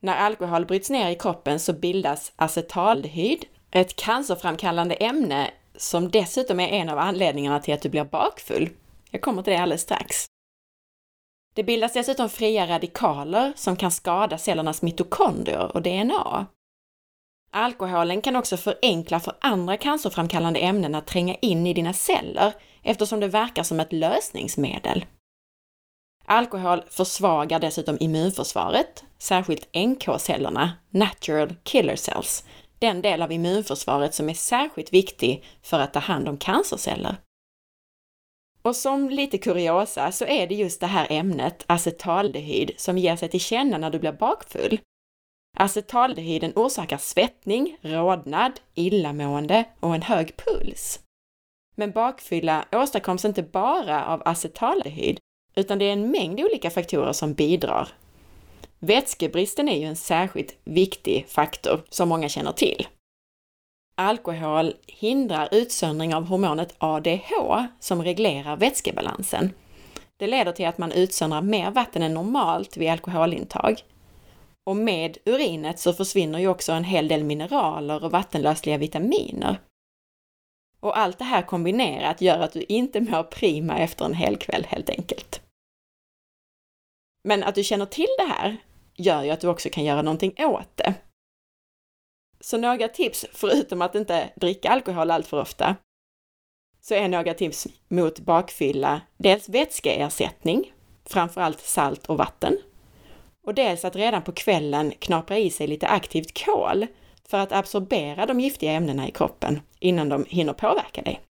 När 0.00 0.16
alkohol 0.16 0.66
bryts 0.66 0.90
ner 0.90 1.10
i 1.10 1.14
kroppen 1.14 1.60
så 1.60 1.72
bildas 1.72 2.32
acetaldehyd, 2.36 3.44
ett 3.70 3.96
cancerframkallande 3.96 4.94
ämne 4.94 5.50
som 5.78 6.10
dessutom 6.10 6.60
är 6.60 6.68
en 6.68 6.88
av 6.88 6.98
anledningarna 6.98 7.60
till 7.60 7.74
att 7.74 7.82
du 7.82 7.88
blir 7.88 8.04
bakfull. 8.04 8.70
Jag 9.10 9.20
kommer 9.20 9.42
till 9.42 9.52
det 9.52 9.58
alldeles 9.58 9.82
strax. 9.82 10.26
Det 11.54 11.64
bildas 11.64 11.92
dessutom 11.92 12.28
fria 12.28 12.66
radikaler 12.66 13.52
som 13.56 13.76
kan 13.76 13.90
skada 13.90 14.38
cellernas 14.38 14.82
mitokondrier 14.82 15.76
och 15.76 15.82
DNA. 15.82 16.46
Alkoholen 17.50 18.22
kan 18.22 18.36
också 18.36 18.56
förenkla 18.56 19.20
för 19.20 19.36
andra 19.40 19.76
cancerframkallande 19.76 20.60
ämnen 20.60 20.94
att 20.94 21.06
tränga 21.06 21.34
in 21.34 21.66
i 21.66 21.74
dina 21.74 21.92
celler 21.92 22.52
eftersom 22.82 23.20
det 23.20 23.28
verkar 23.28 23.62
som 23.62 23.80
ett 23.80 23.92
lösningsmedel. 23.92 25.04
Alkohol 26.24 26.82
försvagar 26.90 27.58
dessutom 27.58 27.96
immunförsvaret, 28.00 29.04
särskilt 29.18 29.68
NK-cellerna, 29.74 30.72
Natural 30.90 31.54
Killer 31.62 31.96
Cells, 31.96 32.44
den 32.78 33.02
del 33.02 33.22
av 33.22 33.32
immunförsvaret 33.32 34.14
som 34.14 34.28
är 34.28 34.34
särskilt 34.34 34.92
viktig 34.92 35.44
för 35.62 35.80
att 35.80 35.92
ta 35.92 35.98
hand 35.98 36.28
om 36.28 36.38
cancerceller. 36.38 37.16
Och 38.62 38.76
som 38.76 39.10
lite 39.10 39.38
kuriosa 39.38 40.12
så 40.12 40.24
är 40.24 40.46
det 40.46 40.54
just 40.54 40.80
det 40.80 40.86
här 40.86 41.06
ämnet, 41.10 41.64
acetaldehyd, 41.66 42.70
som 42.76 42.98
ger 42.98 43.16
sig 43.16 43.28
till 43.28 43.40
känna 43.40 43.78
när 43.78 43.90
du 43.90 43.98
blir 43.98 44.12
bakfull. 44.12 44.80
Acetaldehyden 45.56 46.52
orsakar 46.56 46.98
svettning, 46.98 47.78
rodnad, 47.80 48.60
illamående 48.74 49.64
och 49.80 49.94
en 49.94 50.02
hög 50.02 50.36
puls. 50.36 51.00
Men 51.74 51.90
bakfylla 51.90 52.64
åstadkoms 52.72 53.24
inte 53.24 53.42
bara 53.42 54.06
av 54.06 54.22
acetaldehyd, 54.24 55.18
utan 55.54 55.78
det 55.78 55.84
är 55.84 55.92
en 55.92 56.10
mängd 56.10 56.40
olika 56.40 56.70
faktorer 56.70 57.12
som 57.12 57.34
bidrar. 57.34 57.88
Vätskebristen 58.78 59.68
är 59.68 59.78
ju 59.78 59.84
en 59.84 59.96
särskilt 59.96 60.56
viktig 60.64 61.26
faktor 61.28 61.84
som 61.88 62.08
många 62.08 62.28
känner 62.28 62.52
till. 62.52 62.86
Alkohol 63.94 64.74
hindrar 64.86 65.48
utsöndring 65.52 66.14
av 66.14 66.24
hormonet 66.24 66.74
ADH 66.78 67.32
som 67.80 68.02
reglerar 68.02 68.56
vätskebalansen. 68.56 69.52
Det 70.16 70.26
leder 70.26 70.52
till 70.52 70.66
att 70.66 70.78
man 70.78 70.92
utsöndrar 70.92 71.42
mer 71.42 71.70
vatten 71.70 72.02
än 72.02 72.14
normalt 72.14 72.76
vid 72.76 72.90
alkoholintag. 72.90 73.82
Och 74.66 74.76
med 74.76 75.18
urinet 75.24 75.78
så 75.78 75.92
försvinner 75.92 76.38
ju 76.38 76.48
också 76.48 76.72
en 76.72 76.84
hel 76.84 77.08
del 77.08 77.24
mineraler 77.24 78.04
och 78.04 78.10
vattenlösliga 78.10 78.78
vitaminer. 78.78 79.60
Och 80.80 80.98
allt 80.98 81.18
det 81.18 81.24
här 81.24 81.42
kombinerat 81.42 82.20
gör 82.20 82.38
att 82.38 82.52
du 82.52 82.64
inte 82.68 83.00
mår 83.00 83.22
prima 83.22 83.78
efter 83.78 84.04
en 84.04 84.14
hel 84.14 84.36
kväll 84.36 84.66
helt 84.68 84.90
enkelt. 84.90 85.47
Men 87.28 87.44
att 87.44 87.54
du 87.54 87.64
känner 87.64 87.86
till 87.86 88.08
det 88.18 88.24
här 88.24 88.56
gör 88.94 89.22
ju 89.22 89.30
att 89.30 89.40
du 89.40 89.48
också 89.48 89.68
kan 89.70 89.84
göra 89.84 90.02
någonting 90.02 90.34
åt 90.38 90.76
det. 90.76 90.94
Så 92.40 92.58
några 92.58 92.88
tips, 92.88 93.26
förutom 93.32 93.82
att 93.82 93.94
inte 93.94 94.30
dricka 94.36 94.70
alkohol 94.70 95.10
allt 95.10 95.26
för 95.26 95.40
ofta, 95.40 95.76
så 96.80 96.94
är 96.94 97.08
några 97.08 97.34
tips 97.34 97.66
mot 97.88 98.20
bakfylla 98.20 99.00
dels 99.16 99.48
vätskeersättning, 99.48 100.72
framförallt 101.04 101.60
salt 101.60 102.06
och 102.06 102.18
vatten. 102.18 102.58
Och 103.42 103.54
dels 103.54 103.84
att 103.84 103.96
redan 103.96 104.22
på 104.22 104.32
kvällen 104.32 104.90
knapra 104.90 105.38
i 105.38 105.50
sig 105.50 105.66
lite 105.66 105.88
aktivt 105.88 106.44
kol 106.44 106.86
för 107.24 107.38
att 107.38 107.52
absorbera 107.52 108.26
de 108.26 108.40
giftiga 108.40 108.72
ämnena 108.72 109.08
i 109.08 109.10
kroppen 109.10 109.60
innan 109.78 110.08
de 110.08 110.24
hinner 110.28 110.52
påverka 110.52 111.02
dig. 111.02 111.27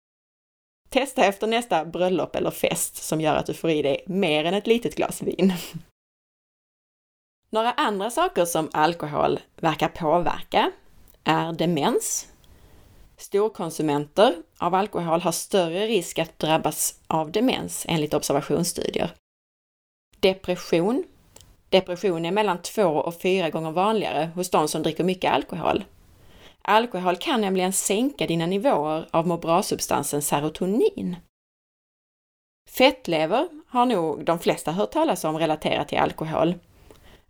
Testa 0.92 1.24
efter 1.24 1.46
nästa 1.46 1.84
bröllop 1.84 2.36
eller 2.36 2.50
fest 2.50 2.96
som 2.96 3.20
gör 3.20 3.36
att 3.36 3.46
du 3.46 3.54
får 3.54 3.70
i 3.70 3.82
dig 3.82 4.04
mer 4.06 4.44
än 4.44 4.54
ett 4.54 4.66
litet 4.66 4.96
glas 4.96 5.22
vin. 5.22 5.52
Några 7.50 7.72
andra 7.72 8.10
saker 8.10 8.44
som 8.44 8.70
alkohol 8.72 9.40
verkar 9.56 9.88
påverka 9.88 10.72
är 11.24 11.52
demens. 11.52 12.28
Storkonsumenter 13.16 14.34
av 14.58 14.74
alkohol 14.74 15.20
har 15.20 15.32
större 15.32 15.86
risk 15.86 16.18
att 16.18 16.38
drabbas 16.38 17.00
av 17.06 17.32
demens 17.32 17.86
enligt 17.88 18.14
observationsstudier. 18.14 19.14
Depression. 20.20 21.04
Depression 21.68 22.24
är 22.24 22.32
mellan 22.32 22.62
två 22.62 22.84
och 22.84 23.20
fyra 23.20 23.50
gånger 23.50 23.70
vanligare 23.70 24.30
hos 24.34 24.50
de 24.50 24.68
som 24.68 24.82
dricker 24.82 25.04
mycket 25.04 25.32
alkohol. 25.32 25.84
Alkohol 26.64 27.16
kan 27.16 27.40
nämligen 27.40 27.72
sänka 27.72 28.26
dina 28.26 28.46
nivåer 28.46 29.08
av 29.10 29.26
må 29.26 29.36
bra-substansen 29.36 30.22
serotonin. 30.22 31.16
Fettlever 32.70 33.48
har 33.68 33.86
nog 33.86 34.24
de 34.24 34.38
flesta 34.38 34.72
hört 34.72 34.92
talas 34.92 35.24
om 35.24 35.38
relaterat 35.38 35.88
till 35.88 35.98
alkohol, 35.98 36.54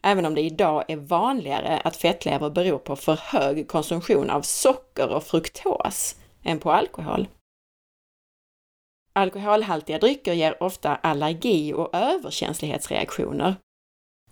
även 0.03 0.27
om 0.27 0.35
det 0.35 0.41
idag 0.41 0.85
är 0.89 0.97
vanligare 0.97 1.79
att 1.79 1.97
fettlever 1.97 2.51
beror 2.51 2.79
på 2.79 2.97
för 2.97 3.17
hög 3.17 3.69
konsumtion 3.69 4.31
av 4.31 4.43
socker 4.43 5.09
och 5.09 5.25
fruktos 5.25 6.17
än 6.45 6.59
på 6.59 6.73
alkohol. 6.73 7.29
Alkoholhaltiga 9.12 9.99
drycker 9.99 10.33
ger 10.33 10.62
ofta 10.62 10.97
allergi 10.97 11.73
och 11.73 11.95
överkänslighetsreaktioner. 11.95 13.55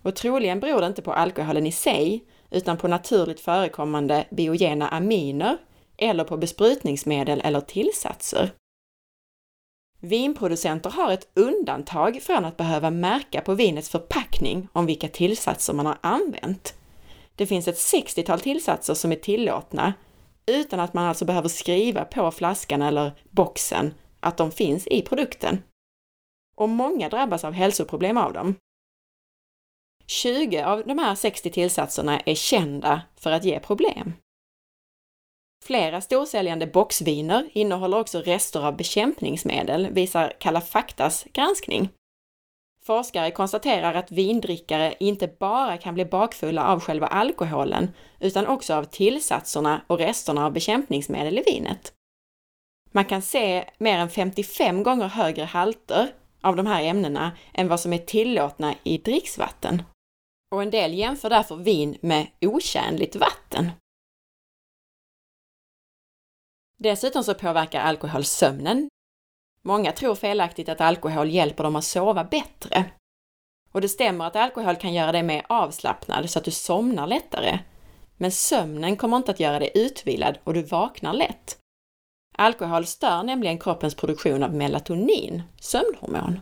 Och 0.03 0.17
troligen 0.17 0.61
beror 0.61 0.81
det 0.81 0.87
inte 0.87 1.03
på 1.03 1.13
alkoholen 1.13 1.67
i 1.67 1.73
sig, 1.73 2.25
utan 2.51 2.77
på 2.77 2.89
naturligt 2.89 3.41
förekommande 3.41 4.27
biogena 4.31 4.89
aminer 4.89 5.59
eller 5.97 6.25
på 6.25 6.37
besprutningsmedel 6.37 7.41
eller 7.45 7.61
tillsatser. 7.61 8.51
Vinproducenter 10.01 10.91
har 10.91 11.13
ett 11.13 11.29
undantag 11.35 12.23
från 12.23 12.45
att 12.45 12.57
behöva 12.57 12.91
märka 12.91 13.41
på 13.41 13.55
vinets 13.55 13.89
förpackning 13.89 14.69
om 14.73 14.87
vilka 14.87 15.09
tillsatser 15.09 15.73
man 15.73 15.87
har 15.87 15.99
använt. 16.01 16.75
Det 17.35 17.47
finns 17.47 17.69
ett 17.69 17.77
60-tal 17.77 18.41
tillsatser 18.41 18.95
som 18.95 19.13
är 19.13 19.17
tillåtna 19.17 19.95
utan 20.47 20.81
att 20.81 20.95
man 20.95 21.05
alltså 21.05 21.25
behöver 21.25 21.49
skriva 21.49 22.05
på 22.05 22.31
flaskan 22.31 22.83
eller 22.83 23.13
boxen 23.31 23.95
att 24.21 24.37
de 24.37 24.51
finns 24.51 24.87
i 24.87 25.03
produkten. 25.03 25.63
Och 26.57 26.69
många 26.69 27.09
drabbas 27.09 27.45
av 27.45 27.53
hälsoproblem 27.53 28.17
av 28.17 28.33
dem. 28.33 28.55
20 30.11 30.63
av 30.63 30.83
de 30.87 30.99
här 30.99 31.15
60 31.15 31.51
tillsatserna 31.51 32.21
är 32.21 32.35
kända 32.35 33.03
för 33.17 33.33
att 33.33 33.45
ge 33.45 33.61
problem. 33.61 34.13
Flera 35.65 36.01
storsäljande 36.01 36.67
boxviner 36.67 37.51
innehåller 37.53 37.99
också 37.99 38.21
rester 38.21 38.67
av 38.67 38.77
bekämpningsmedel, 38.77 39.89
visar 39.91 40.33
Kalla 40.41 40.61
faktas 40.61 41.27
granskning. 41.33 41.89
Forskare 42.85 43.31
konstaterar 43.31 43.95
att 43.95 44.13
vindrickare 44.13 44.95
inte 45.01 45.29
bara 45.41 45.77
kan 45.77 45.95
bli 45.95 46.05
bakfulla 46.05 46.67
av 46.67 46.81
själva 46.81 47.07
alkoholen, 47.07 47.91
utan 48.21 48.47
också 48.47 48.75
av 48.75 48.85
tillsatserna 48.85 49.81
och 49.87 49.99
resterna 49.99 50.47
av 50.47 50.53
bekämpningsmedel 50.53 51.39
i 51.39 51.43
vinet. 51.43 51.93
Man 52.93 53.05
kan 53.05 53.23
se 53.23 53.65
mer 53.79 53.99
än 53.99 54.11
55 54.11 54.83
gånger 54.83 55.09
högre 55.09 55.45
halter 55.45 56.09
av 56.41 56.57
de 56.57 56.67
här 56.67 56.85
ämnena 56.85 57.33
än 57.55 57.69
vad 57.69 57.81
som 57.81 57.93
är 57.93 57.99
tillåtna 57.99 58.75
i 58.83 58.99
dricksvatten. 58.99 59.83
Och 60.51 60.63
en 60.63 60.71
del 60.71 60.95
jämför 60.95 61.31
därför 61.31 61.57
vin 61.57 61.99
med 62.01 62.27
otjänligt 62.41 63.17
vatten. 63.17 63.71
Dessutom 66.77 67.25
så 67.25 67.35
påverkar 67.35 67.81
alkohol 67.81 68.25
sömnen. 68.25 68.89
Många 69.63 69.93
tror 69.93 70.15
felaktigt 70.15 70.69
att 70.69 70.81
alkohol 70.81 71.31
hjälper 71.31 71.65
dem 71.65 71.77
att 71.77 71.85
sova 71.85 72.25
bättre. 72.25 72.91
Och 73.73 73.81
det 73.81 73.89
stämmer 73.89 74.27
att 74.27 74.37
alkohol 74.37 74.77
kan 74.77 74.95
göra 74.95 75.13
dig 75.13 75.23
mer 75.23 75.47
avslappnad 75.49 76.31
så 76.31 76.39
att 76.39 76.45
du 76.45 76.51
somnar 76.51 77.07
lättare. 77.07 77.59
Men 78.17 78.33
sömnen 78.33 78.97
kommer 78.97 79.17
inte 79.17 79.31
att 79.31 79.41
göra 79.41 79.59
dig 79.59 79.71
utvilad 79.75 80.39
och 80.45 80.55
du 80.55 80.63
vaknar 80.63 81.13
lätt. 81.13 81.59
Alkohol 82.39 82.87
stör 82.87 83.23
nämligen 83.23 83.59
kroppens 83.59 83.95
produktion 83.95 84.43
av 84.43 84.55
melatonin, 84.55 85.43
sömnhormon. 85.61 86.41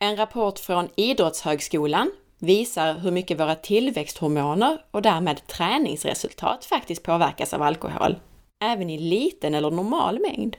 En 0.00 0.16
rapport 0.16 0.58
från 0.58 0.88
Idrottshögskolan 0.96 2.10
visar 2.38 2.94
hur 2.94 3.10
mycket 3.10 3.40
våra 3.40 3.54
tillväxthormoner 3.54 4.84
och 4.90 5.02
därmed 5.02 5.46
träningsresultat 5.46 6.64
faktiskt 6.64 7.02
påverkas 7.02 7.54
av 7.54 7.62
alkohol, 7.62 8.16
även 8.64 8.90
i 8.90 8.98
liten 8.98 9.54
eller 9.54 9.70
normal 9.70 10.18
mängd. 10.20 10.56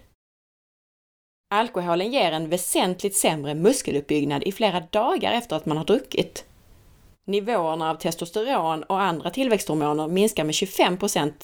Alkoholen 1.53 2.11
ger 2.11 2.31
en 2.31 2.49
väsentligt 2.49 3.15
sämre 3.15 3.55
muskeluppbyggnad 3.55 4.43
i 4.43 4.51
flera 4.51 4.79
dagar 4.79 5.33
efter 5.33 5.55
att 5.55 5.65
man 5.65 5.77
har 5.77 5.85
druckit. 5.85 6.45
Nivåerna 7.25 7.89
av 7.89 7.95
testosteron 7.95 8.83
och 8.83 9.01
andra 9.01 9.29
tillväxthormoner 9.29 10.07
minskar 10.07 10.43
med 10.43 10.55
25 10.55 10.97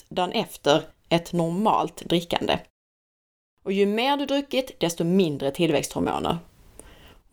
dagen 0.09 0.31
efter 0.31 0.83
ett 1.09 1.33
normalt 1.33 2.05
drickande. 2.05 2.59
Och 3.63 3.71
ju 3.71 3.85
mer 3.85 4.17
du 4.17 4.25
druckit, 4.25 4.79
desto 4.79 5.03
mindre 5.03 5.51
tillväxthormoner. 5.51 6.37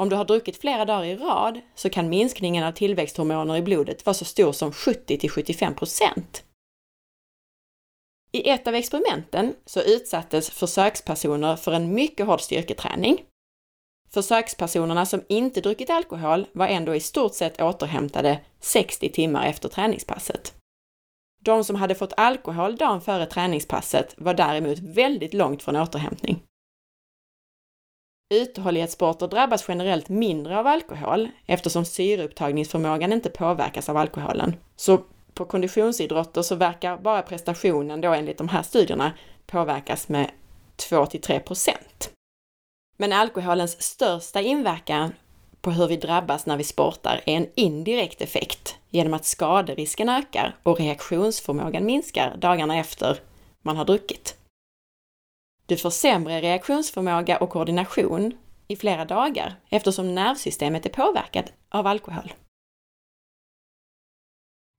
Om 0.03 0.09
du 0.09 0.17
har 0.17 0.25
druckit 0.25 0.61
flera 0.61 0.85
dagar 0.85 1.05
i 1.05 1.17
rad 1.17 1.61
så 1.75 1.91
kan 1.91 2.09
minskningen 2.09 2.65
av 2.65 2.73
tillväxthormoner 2.73 3.57
i 3.57 3.62
blodet 3.62 4.07
vara 4.07 4.15
så 4.15 4.25
stor 4.25 4.53
som 4.53 4.73
70 4.73 5.19
till 5.19 5.31
75 5.31 5.75
procent. 5.75 6.45
I 8.33 8.51
ett 8.51 8.67
av 8.67 8.75
experimenten 8.75 9.55
så 9.67 9.83
utsattes 9.83 10.51
försökspersoner 10.51 11.57
för 11.57 11.73
en 11.73 11.95
mycket 11.95 12.27
hård 12.27 12.41
styrketräning. 12.41 13.25
Försökspersonerna 14.11 15.07
som 15.07 15.23
inte 15.29 15.61
druckit 15.61 15.91
alkohol 15.91 16.47
var 16.53 16.67
ändå 16.67 16.95
i 16.95 17.01
stort 17.01 17.35
sett 17.35 17.61
återhämtade 17.61 18.41
60 18.61 19.09
timmar 19.09 19.47
efter 19.47 19.69
träningspasset. 19.69 20.55
De 21.45 21.65
som 21.65 21.77
hade 21.77 21.95
fått 21.95 22.12
alkohol 22.17 22.77
dagen 22.77 23.01
före 23.01 23.27
träningspasset 23.27 24.15
var 24.19 24.35
däremot 24.35 24.79
väldigt 24.79 25.35
långt 25.35 25.62
från 25.62 25.77
återhämtning. 25.77 26.43
Uthållighetssporter 28.33 29.29
drabbas 29.29 29.64
generellt 29.68 30.09
mindre 30.09 30.59
av 30.59 30.66
alkohol 30.66 31.29
eftersom 31.47 31.85
syreupptagningsförmågan 31.85 33.12
inte 33.12 33.31
påverkas 33.31 33.88
av 33.88 33.97
alkoholen. 33.97 34.57
Så 34.77 35.01
på 35.35 35.45
konditionsidrotter 35.45 36.42
så 36.42 36.55
verkar 36.55 36.97
bara 36.97 37.23
prestationen 37.23 38.01
då 38.01 38.12
enligt 38.12 38.38
de 38.38 38.49
här 38.49 38.62
studierna 38.62 39.12
påverkas 39.47 40.09
med 40.09 40.31
2 40.77 41.07
till 41.07 41.21
3 41.21 41.40
procent. 41.40 42.11
Men 42.97 43.12
alkoholens 43.12 43.83
största 43.83 44.40
inverkan 44.40 45.12
på 45.61 45.71
hur 45.71 45.88
vi 45.88 45.97
drabbas 45.97 46.47
när 46.47 46.57
vi 46.57 46.64
sportar 46.64 47.21
är 47.27 47.37
en 47.37 47.47
indirekt 47.55 48.23
effekt 48.23 48.77
genom 48.90 49.14
att 49.14 49.25
skaderisken 49.25 50.09
ökar 50.09 50.57
och 50.62 50.79
reaktionsförmågan 50.79 51.85
minskar 51.85 52.37
dagarna 52.37 52.79
efter 52.79 53.18
man 53.62 53.77
har 53.77 53.85
druckit. 53.85 54.37
Du 55.73 55.79
får 55.79 55.91
sämre 55.91 56.41
reaktionsförmåga 56.41 57.39
och 57.39 57.51
koordination 57.51 58.33
i 58.69 58.77
flera 58.77 59.05
dagar 59.05 59.55
eftersom 59.69 60.15
nervsystemet 60.15 60.87
är 60.87 60.91
påverkat 60.91 61.53
av 61.69 61.87
alkohol. 61.87 62.33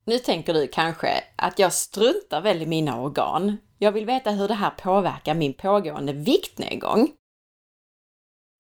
Nu 0.06 0.20
tänker 0.20 0.54
du 0.54 0.68
kanske 0.68 1.24
att 1.36 1.60
jag 1.60 1.74
struntar 1.74 2.42
väl 2.42 2.62
i 2.62 2.66
mina 2.66 3.02
organ. 3.02 3.58
Jag 3.78 3.92
vill 3.92 4.06
veta 4.06 4.32
hur 4.32 4.48
det 4.48 4.54
här 4.54 4.70
påverkar 4.70 5.34
min 5.34 5.54
pågående 5.54 6.14
viktnedgång. 6.14 7.12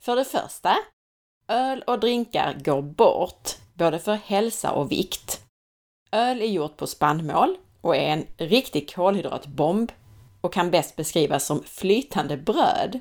För 0.03 0.15
det 0.15 0.25
första, 0.25 0.77
öl 1.47 1.83
och 1.87 1.99
drinkar 1.99 2.59
går 2.65 2.81
bort, 2.81 3.49
både 3.73 3.99
för 3.99 4.13
hälsa 4.13 4.71
och 4.71 4.91
vikt. 4.91 5.45
Öl 6.11 6.41
är 6.41 6.45
gjort 6.45 6.77
på 6.77 6.87
spannmål 6.87 7.57
och 7.81 7.95
är 7.95 8.07
en 8.07 8.25
riktig 8.37 8.95
kolhydratbomb 8.95 9.91
och 10.43 10.53
kan 10.53 10.71
bäst 10.71 10.95
beskrivas 10.95 11.45
som 11.45 11.63
flytande 11.63 12.37
bröd. 12.37 12.99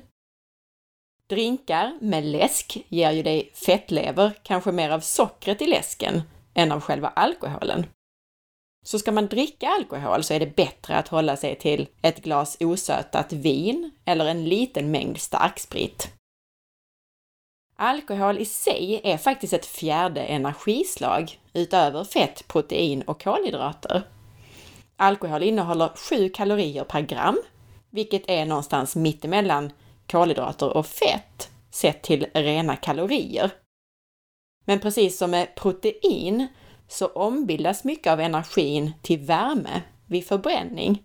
Drinkar 1.27 1.97
med 2.01 2.23
läsk 2.23 2.77
ger 2.87 3.11
ju 3.11 3.23
dig 3.23 3.51
fettlever, 3.53 4.33
kanske 4.43 4.71
mer 4.71 4.89
av 4.89 4.99
sockret 4.99 5.61
i 5.61 5.67
läsken 5.67 6.21
än 6.53 6.71
av 6.71 6.81
själva 6.81 7.07
alkoholen. 7.07 7.85
Så 8.85 8.99
ska 8.99 9.11
man 9.11 9.27
dricka 9.27 9.67
alkohol 9.67 10.23
så 10.23 10.33
är 10.33 10.39
det 10.39 10.55
bättre 10.55 10.95
att 10.95 11.07
hålla 11.07 11.37
sig 11.37 11.55
till 11.55 11.87
ett 12.01 12.23
glas 12.23 12.57
osötat 12.59 13.33
vin 13.33 13.91
eller 14.05 14.25
en 14.25 14.45
liten 14.45 14.91
mängd 14.91 15.17
starksprit. 15.17 16.13
Alkohol 17.75 18.37
i 18.39 18.45
sig 18.45 19.01
är 19.03 19.17
faktiskt 19.17 19.53
ett 19.53 19.65
fjärde 19.65 20.21
energislag 20.21 21.39
utöver 21.53 22.03
fett, 22.03 22.47
protein 22.47 23.01
och 23.01 23.23
kolhydrater. 23.23 24.03
Alkohol 24.97 25.43
innehåller 25.43 25.89
7 26.09 26.29
kalorier 26.29 26.83
per 26.83 27.01
gram, 27.01 27.41
vilket 27.89 28.29
är 28.29 28.45
någonstans 28.45 28.95
mittemellan 28.95 29.71
kolhydrater 30.07 30.77
och 30.77 30.85
fett 30.85 31.49
sett 31.71 32.01
till 32.01 32.27
rena 32.33 32.75
kalorier. 32.75 33.51
Men 34.65 34.79
precis 34.79 35.17
som 35.17 35.31
med 35.31 35.55
protein 35.55 36.47
så 36.87 37.07
ombildas 37.07 37.83
mycket 37.83 38.13
av 38.13 38.19
energin 38.19 38.93
till 39.01 39.19
värme 39.19 39.81
vid 40.07 40.27
förbränning. 40.27 41.03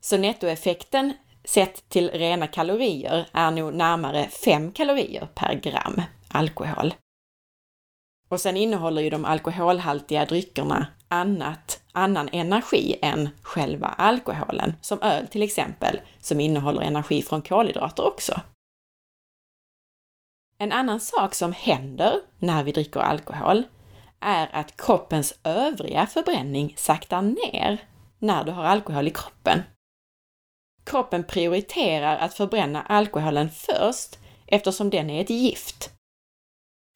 Så 0.00 0.18
nettoeffekten 0.18 1.12
sett 1.44 1.88
till 1.88 2.10
rena 2.10 2.46
kalorier 2.46 3.26
är 3.32 3.50
nog 3.50 3.74
närmare 3.74 4.28
5 4.28 4.72
kalorier 4.72 5.28
per 5.34 5.54
gram 5.54 6.02
alkohol. 6.28 6.94
Och 8.30 8.40
sen 8.40 8.56
innehåller 8.56 9.02
ju 9.02 9.10
de 9.10 9.24
alkoholhaltiga 9.24 10.24
dryckerna 10.24 10.86
annat, 11.08 11.82
annan 11.92 12.28
energi 12.32 12.98
än 13.02 13.28
själva 13.42 13.86
alkoholen, 13.86 14.74
som 14.80 15.02
öl 15.02 15.26
till 15.26 15.42
exempel, 15.42 16.00
som 16.20 16.40
innehåller 16.40 16.82
energi 16.82 17.22
från 17.22 17.42
kolhydrater 17.42 18.06
också. 18.06 18.40
En 20.58 20.72
annan 20.72 21.00
sak 21.00 21.34
som 21.34 21.52
händer 21.52 22.20
när 22.38 22.64
vi 22.64 22.72
dricker 22.72 23.00
alkohol 23.00 23.62
är 24.20 24.48
att 24.52 24.76
kroppens 24.76 25.38
övriga 25.44 26.06
förbränning 26.06 26.74
saktar 26.76 27.22
ner 27.22 27.78
när 28.18 28.44
du 28.44 28.52
har 28.52 28.64
alkohol 28.64 29.08
i 29.08 29.10
kroppen. 29.10 29.62
Kroppen 30.84 31.24
prioriterar 31.24 32.18
att 32.18 32.34
förbränna 32.34 32.82
alkoholen 32.82 33.50
först 33.50 34.18
eftersom 34.46 34.90
den 34.90 35.10
är 35.10 35.20
ett 35.20 35.30
gift. 35.30 35.99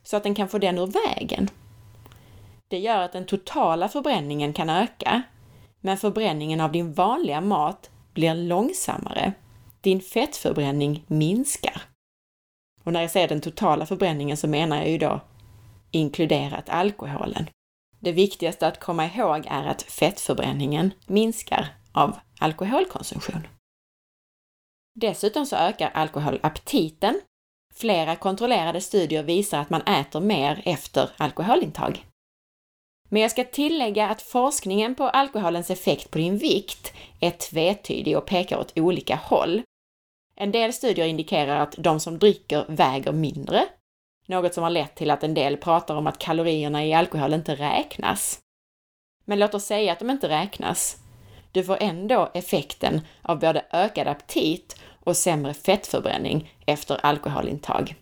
Så 0.05 0.17
att 0.17 0.23
den 0.23 0.35
kan 0.35 0.49
få 0.49 0.59
den 0.59 0.79
ur 0.79 0.87
vägen. 0.87 1.49
Det 2.69 2.79
gör 2.79 3.01
att 3.01 3.12
den 3.12 3.27
totala 3.27 3.88
förbränningen 3.88 4.53
kan 4.53 4.71
öka, 4.71 5.23
men 5.81 5.97
förbränningen 5.99 6.61
av 6.61 6.73
din 6.73 6.93
vanliga 6.93 7.40
mat 7.40 7.90
blir 8.14 8.35
långsammare. 8.35 9.33
Din 9.81 10.01
fettförbränning 10.01 11.05
minskar. 11.07 11.83
Och 12.85 12.93
när 12.93 13.01
jag 13.01 13.11
säger 13.11 13.29
den 13.29 13.40
totala 13.40 13.87
förbränningen 13.87 14.37
så 14.37 14.49
menar 14.49 14.77
jag 14.77 14.90
ju 14.90 14.99
då 14.99 15.21
inkluderat 15.90 16.69
alkoholen. 16.69 17.49
Det 18.01 18.12
viktigaste 18.12 18.67
att 18.67 18.81
komma 18.81 19.07
ihåg 19.07 19.47
är 19.51 19.64
att 19.64 19.83
fettförbränningen 19.83 20.90
minskar 21.07 21.67
av 21.93 22.17
alkoholkonsumtion. 22.40 23.47
Dessutom 24.95 25.47
så 25.47 25.57
ökar 25.57 25.90
alkoholaptiten. 25.90 27.21
Flera 27.77 28.17
kontrollerade 28.17 28.81
studier 28.81 29.23
visar 29.23 29.59
att 29.59 29.71
man 29.71 29.83
äter 29.83 30.21
mer 30.21 30.63
efter 30.65 31.11
alkoholintag. 31.17 32.07
Men 33.09 33.23
jag 33.23 33.31
ska 33.31 33.45
tillägga 33.45 34.09
att 34.09 34.23
forskningen 34.23 34.95
på 34.95 35.05
alkoholens 35.05 35.71
effekt 35.71 36.11
på 36.11 36.19
din 36.19 36.39
vikt 36.39 36.93
är 37.21 37.31
tvetydig 37.31 38.19
och 38.19 38.27
pekar 38.27 38.59
åt 38.59 38.79
olika 38.79 39.17
håll. 39.17 39.63
En 40.37 40.53
del 40.53 40.73
studier 40.73 41.07
indikerar 41.07 41.57
att 41.57 41.75
de 41.79 42.01
som 42.01 42.19
dricker 42.19 42.65
väger 42.69 43.13
mindre, 43.13 43.67
något 44.27 44.55
som 44.55 44.63
har 44.63 44.71
lett 44.71 44.95
till 44.95 45.11
att 45.11 45.25
en 45.25 45.35
del 45.35 45.57
pratar 45.57 45.97
om 45.97 46.07
att 46.07 46.19
kalorierna 46.19 46.85
i 46.85 46.95
alkohol 46.95 47.35
inte 47.35 47.55
räknas. 47.55 48.41
Men 49.25 49.39
låt 49.39 49.55
oss 49.55 49.65
säga 49.65 49.93
att 49.93 49.99
de 49.99 50.11
inte 50.11 50.29
räknas. 50.29 50.97
Du 51.53 51.65
får 51.65 51.79
ändå 51.81 52.31
effekten 52.35 53.01
av 53.23 53.39
både 53.39 53.65
ökad 53.71 54.07
aptit 54.07 54.77
och 55.05 55.17
sämre 55.17 55.55
fettförbränning 55.55 56.53
efter 56.67 57.07
alkoholintag. 57.07 57.95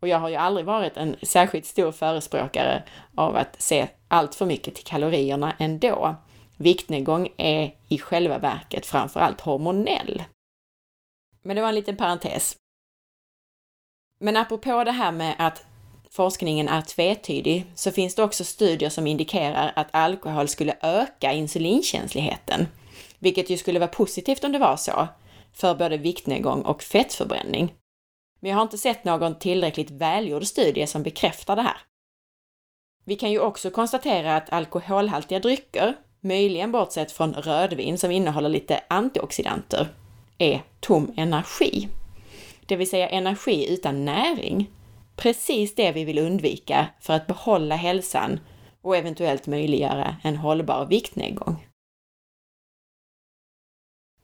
Och 0.00 0.08
jag 0.08 0.18
har 0.18 0.28
ju 0.28 0.36
aldrig 0.36 0.66
varit 0.66 0.96
en 0.96 1.16
särskilt 1.22 1.66
stor 1.66 1.92
förespråkare 1.92 2.82
av 3.14 3.36
att 3.36 3.62
se 3.62 3.88
allt 4.08 4.34
för 4.34 4.46
mycket 4.46 4.74
till 4.74 4.84
kalorierna 4.84 5.52
ändå. 5.58 6.16
Viktnedgång 6.56 7.28
är 7.36 7.74
i 7.88 7.98
själva 7.98 8.38
verket 8.38 8.86
framför 8.86 9.20
allt 9.20 9.40
hormonell. 9.40 10.22
Men 11.42 11.56
det 11.56 11.62
var 11.62 11.68
en 11.68 11.74
liten 11.74 11.96
parentes. 11.96 12.56
Men 14.20 14.36
apropå 14.36 14.84
det 14.84 14.92
här 14.92 15.12
med 15.12 15.34
att 15.38 15.64
forskningen 16.10 16.68
är 16.68 16.82
tvetydig 16.82 17.66
så 17.74 17.90
finns 17.90 18.14
det 18.14 18.22
också 18.22 18.44
studier 18.44 18.90
som 18.90 19.06
indikerar 19.06 19.72
att 19.76 19.88
alkohol 19.90 20.48
skulle 20.48 20.76
öka 20.80 21.32
insulinkänsligheten, 21.32 22.66
vilket 23.18 23.50
ju 23.50 23.56
skulle 23.56 23.78
vara 23.78 23.90
positivt 23.90 24.44
om 24.44 24.52
det 24.52 24.58
var 24.58 24.76
så, 24.76 25.08
för 25.54 25.74
både 25.74 25.96
viktnedgång 25.96 26.62
och 26.62 26.82
fettförbränning. 26.82 27.74
Men 28.40 28.50
jag 28.50 28.58
har 28.58 28.62
inte 28.62 28.78
sett 28.78 29.04
någon 29.04 29.38
tillräckligt 29.38 29.90
välgjord 29.90 30.44
studie 30.44 30.86
som 30.86 31.02
bekräftar 31.02 31.56
det 31.56 31.62
här. 31.62 31.76
Vi 33.04 33.16
kan 33.16 33.30
ju 33.30 33.40
också 33.40 33.70
konstatera 33.70 34.36
att 34.36 34.52
alkoholhaltiga 34.52 35.38
drycker, 35.38 35.94
möjligen 36.20 36.72
bortsett 36.72 37.12
från 37.12 37.34
rödvin 37.34 37.98
som 37.98 38.10
innehåller 38.10 38.48
lite 38.48 38.80
antioxidanter, 38.88 39.88
är 40.38 40.62
tom 40.80 41.12
energi. 41.16 41.88
Det 42.66 42.76
vill 42.76 42.90
säga 42.90 43.08
energi 43.08 43.72
utan 43.72 44.04
näring. 44.04 44.70
Precis 45.16 45.74
det 45.74 45.92
vi 45.92 46.04
vill 46.04 46.18
undvika 46.18 46.86
för 47.00 47.14
att 47.14 47.26
behålla 47.26 47.76
hälsan 47.76 48.40
och 48.82 48.96
eventuellt 48.96 49.46
möjliggöra 49.46 50.16
en 50.22 50.36
hållbar 50.36 50.86
viktnedgång. 50.86 51.66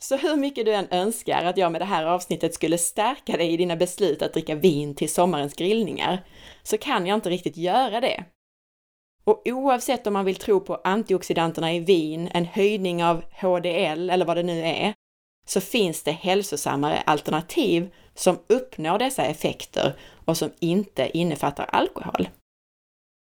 Så 0.03 0.17
hur 0.17 0.37
mycket 0.37 0.67
du 0.67 0.75
än 0.75 0.89
önskar 0.91 1.45
att 1.45 1.57
jag 1.57 1.73
med 1.73 1.81
det 1.81 1.85
här 1.85 2.05
avsnittet 2.05 2.55
skulle 2.55 2.79
stärka 2.79 3.37
dig 3.37 3.53
i 3.53 3.57
dina 3.57 3.77
beslut 3.77 4.23
att 4.23 4.33
dricka 4.33 4.55
vin 4.55 4.95
till 4.95 5.13
sommarens 5.13 5.55
grillningar, 5.55 6.25
så 6.63 6.79
kan 6.79 7.07
jag 7.07 7.15
inte 7.15 7.31
riktigt 7.31 7.57
göra 7.57 8.01
det. 8.01 8.25
Och 9.25 9.43
oavsett 9.45 10.07
om 10.07 10.13
man 10.13 10.25
vill 10.25 10.37
tro 10.37 10.61
på 10.61 10.81
antioxidanterna 10.85 11.75
i 11.75 11.81
vin, 11.81 12.31
en 12.35 12.45
höjning 12.45 13.05
av 13.05 13.23
HDL 13.41 14.11
eller 14.11 14.25
vad 14.25 14.37
det 14.37 14.43
nu 14.43 14.61
är, 14.61 14.95
så 15.47 15.61
finns 15.61 16.03
det 16.03 16.13
hälsosammare 16.13 17.01
alternativ 17.01 17.91
som 18.15 18.39
uppnår 18.47 18.99
dessa 18.99 19.25
effekter 19.25 19.97
och 20.25 20.37
som 20.37 20.51
inte 20.59 21.19
innefattar 21.19 21.65
alkohol. 21.65 22.29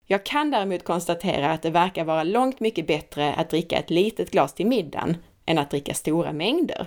Jag 0.06 0.24
kan 0.24 0.50
däremot 0.50 0.84
konstatera 0.84 1.50
att 1.50 1.62
det 1.62 1.70
verkar 1.70 2.04
vara 2.04 2.22
långt 2.22 2.60
mycket 2.60 2.86
bättre 2.86 3.34
att 3.34 3.50
dricka 3.50 3.78
ett 3.78 3.90
litet 3.90 4.30
glas 4.30 4.54
till 4.54 4.66
middagen 4.66 5.16
än 5.50 5.58
att 5.58 5.70
dricka 5.70 5.94
stora 5.94 6.32
mängder. 6.32 6.86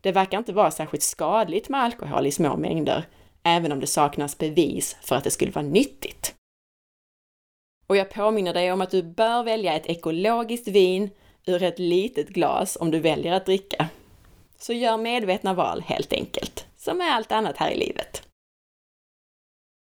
Det 0.00 0.12
verkar 0.12 0.38
inte 0.38 0.52
vara 0.52 0.70
särskilt 0.70 1.02
skadligt 1.02 1.68
med 1.68 1.80
alkohol 1.80 2.26
i 2.26 2.32
små 2.32 2.56
mängder, 2.56 3.04
även 3.42 3.72
om 3.72 3.80
det 3.80 3.86
saknas 3.86 4.38
bevis 4.38 4.96
för 5.02 5.16
att 5.16 5.24
det 5.24 5.30
skulle 5.30 5.50
vara 5.50 5.64
nyttigt. 5.64 6.34
Och 7.86 7.96
jag 7.96 8.10
påminner 8.10 8.54
dig 8.54 8.72
om 8.72 8.80
att 8.80 8.90
du 8.90 9.02
bör 9.02 9.42
välja 9.42 9.74
ett 9.74 9.86
ekologiskt 9.86 10.68
vin 10.68 11.10
ur 11.46 11.62
ett 11.62 11.78
litet 11.78 12.28
glas 12.28 12.76
om 12.80 12.90
du 12.90 13.00
väljer 13.00 13.32
att 13.32 13.46
dricka. 13.46 13.88
Så 14.58 14.72
gör 14.72 14.96
medvetna 14.96 15.54
val 15.54 15.82
helt 15.86 16.12
enkelt, 16.12 16.66
som 16.76 16.98
med 16.98 17.14
allt 17.14 17.32
annat 17.32 17.56
här 17.56 17.70
i 17.70 17.78
livet. 17.78 18.22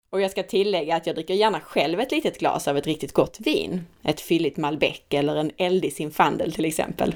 Och 0.10 0.21
jag 0.21 0.32
ska 0.32 0.43
tillägga 0.43 0.95
att 0.95 1.08
jag 1.08 1.15
dricker 1.15 1.34
gärna 1.34 1.60
själv 1.60 1.99
ett 1.99 2.12
litet 2.12 2.39
glas 2.39 2.67
av 2.67 2.77
ett 2.77 2.88
riktigt 2.88 3.13
gott 3.13 3.39
vin, 3.39 3.86
ett 4.03 4.21
fylligt 4.21 4.58
Malbec 4.58 5.01
eller 5.10 5.36
en 5.36 5.51
eldig 5.58 5.93
sinfandel 5.93 6.53
till 6.53 6.65
exempel. 6.65 7.15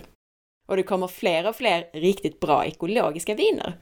Och 0.72 0.78
det 0.78 0.84
kommer 0.84 1.08
fler 1.08 1.48
och 1.48 1.56
fler 1.56 1.90
riktigt 1.94 2.40
bra 2.40 2.66
ekologiska 2.66 3.36
viner. 3.36 3.78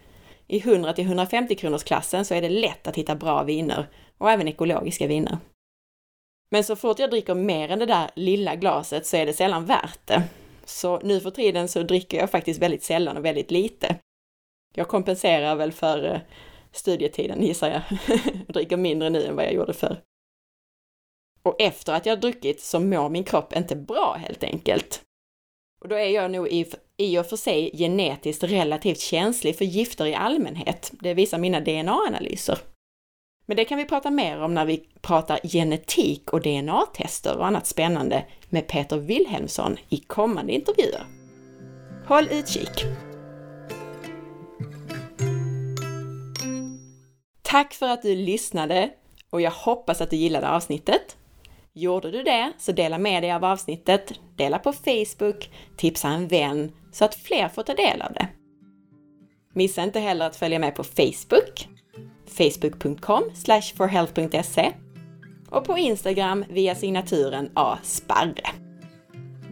I 0.47 0.59
100 0.59 0.93
till 0.93 1.05
150 1.05 1.55
kronors 1.55 1.83
klassen 1.83 2.25
så 2.25 2.33
är 2.33 2.41
det 2.41 2.49
lätt 2.49 2.87
att 2.87 2.95
hitta 2.95 3.15
bra 3.15 3.43
viner 3.43 3.89
och 4.17 4.31
även 4.31 4.47
ekologiska 4.47 5.07
viner. 5.07 5.37
Men 6.51 6.63
så 6.63 6.75
fort 6.75 6.99
jag 6.99 7.09
dricker 7.09 7.35
mer 7.35 7.71
än 7.71 7.79
det 7.79 7.85
där 7.85 8.09
lilla 8.15 8.55
glaset 8.55 9.05
så 9.05 9.17
är 9.17 9.25
det 9.25 9.33
sällan 9.33 9.65
värt 9.65 10.07
det. 10.07 10.23
Så 10.65 10.99
nu 10.99 11.19
för 11.19 11.31
tiden 11.31 11.67
så 11.67 11.83
dricker 11.83 12.17
jag 12.17 12.31
faktiskt 12.31 12.61
väldigt 12.61 12.83
sällan 12.83 13.17
och 13.17 13.25
väldigt 13.25 13.51
lite. 13.51 13.95
Jag 14.75 14.87
kompenserar 14.87 15.55
väl 15.55 15.71
för 15.71 16.13
eh, 16.13 16.19
studietiden 16.71 17.43
gissar 17.43 17.69
jag. 17.69 17.81
jag 18.47 18.53
dricker 18.53 18.77
mindre 18.77 19.09
nu 19.09 19.25
än 19.25 19.35
vad 19.35 19.45
jag 19.45 19.53
gjorde 19.53 19.73
förr. 19.73 20.01
Och 21.43 21.61
efter 21.61 21.93
att 21.93 22.05
jag 22.05 22.21
druckit 22.21 22.61
så 22.61 22.79
mår 22.79 23.09
min 23.09 23.23
kropp 23.23 23.55
inte 23.55 23.75
bra 23.75 24.15
helt 24.19 24.43
enkelt. 24.43 25.05
Och 25.79 25.87
då 25.87 25.95
är 25.95 26.09
jag 26.09 26.31
nog 26.31 26.47
i, 26.47 26.65
i 26.97 27.17
och 27.17 27.25
för 27.25 27.37
sig 27.37 27.71
genetiskt 27.73 28.43
relativt 28.43 28.99
känslig 28.99 29.57
för 29.57 29.65
gifter 29.65 30.05
i 30.05 30.15
allmänhet. 30.15 30.91
Det 30.99 31.13
visar 31.13 31.37
mina 31.37 31.59
DNA-analyser. 31.59 32.57
Men 33.45 33.57
det 33.57 33.65
kan 33.65 33.77
vi 33.77 33.85
prata 33.85 34.11
mer 34.11 34.41
om 34.41 34.53
när 34.53 34.65
vi 34.65 34.83
pratar 35.01 35.39
genetik 35.43 36.33
och 36.33 36.41
DNA-tester 36.41 37.37
och 37.37 37.47
annat 37.47 37.67
spännande 37.67 38.25
med 38.49 38.67
Peter 38.67 38.97
Wilhelmsson 38.97 39.77
i 39.89 39.97
kommande 39.97 40.53
intervjuer. 40.53 41.03
Håll 42.07 42.27
utkik! 42.31 42.85
Tack 47.41 47.73
för 47.73 47.89
att 47.89 48.01
du 48.01 48.15
lyssnade 48.15 48.89
och 49.29 49.41
jag 49.41 49.51
hoppas 49.51 50.01
att 50.01 50.09
du 50.09 50.15
gillade 50.15 50.49
avsnittet. 50.49 51.17
Gjorde 51.73 52.11
du 52.11 52.23
det, 52.23 52.53
så 52.57 52.71
dela 52.71 52.97
med 52.97 53.23
dig 53.23 53.31
av 53.31 53.45
avsnittet, 53.45 54.13
dela 54.35 54.59
på 54.59 54.73
Facebook, 54.73 55.49
tipsa 55.77 56.07
en 56.07 56.27
vän 56.27 56.71
så 56.91 57.05
att 57.05 57.15
fler 57.15 57.49
får 57.49 57.63
ta 57.63 57.73
del 57.73 58.01
av 58.01 58.13
det. 58.13 58.27
Missa 59.53 59.83
inte 59.83 59.99
heller 59.99 60.25
att 60.25 60.35
följa 60.35 60.59
med 60.59 60.75
på 60.75 60.83
Facebook, 60.83 61.67
facebook.com 62.25 63.23
forhealth.se 63.77 64.73
och 65.49 65.65
på 65.65 65.77
Instagram 65.77 66.45
via 66.49 66.75
signaturen 66.75 67.51
asparre. 67.53 68.49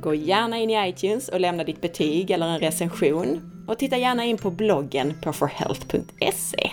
Gå 0.02 0.14
gärna 0.14 0.58
in 0.58 0.70
i 0.70 0.90
iTunes 0.90 1.30
och 1.30 1.40
lämna 1.40 1.64
ditt 1.64 1.82
betyg 1.82 2.32
eller 2.32 2.48
en 2.48 2.60
recension 2.60 3.52
och 3.68 3.80
titta 3.80 3.98
gärna 3.98 4.26
in 4.26 4.38
på 4.38 4.52
bloggen 4.52 5.14
på 5.22 5.34
forhealth.se. 5.34 6.72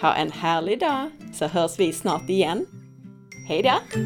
Ha 0.00 0.14
en 0.14 0.32
härlig 0.32 0.80
dag 0.80 1.10
så 1.34 1.46
hörs 1.46 1.78
vi 1.78 1.92
snart 1.92 2.30
igen. 2.30 2.66
Hej 3.48 3.62
då! 3.62 3.98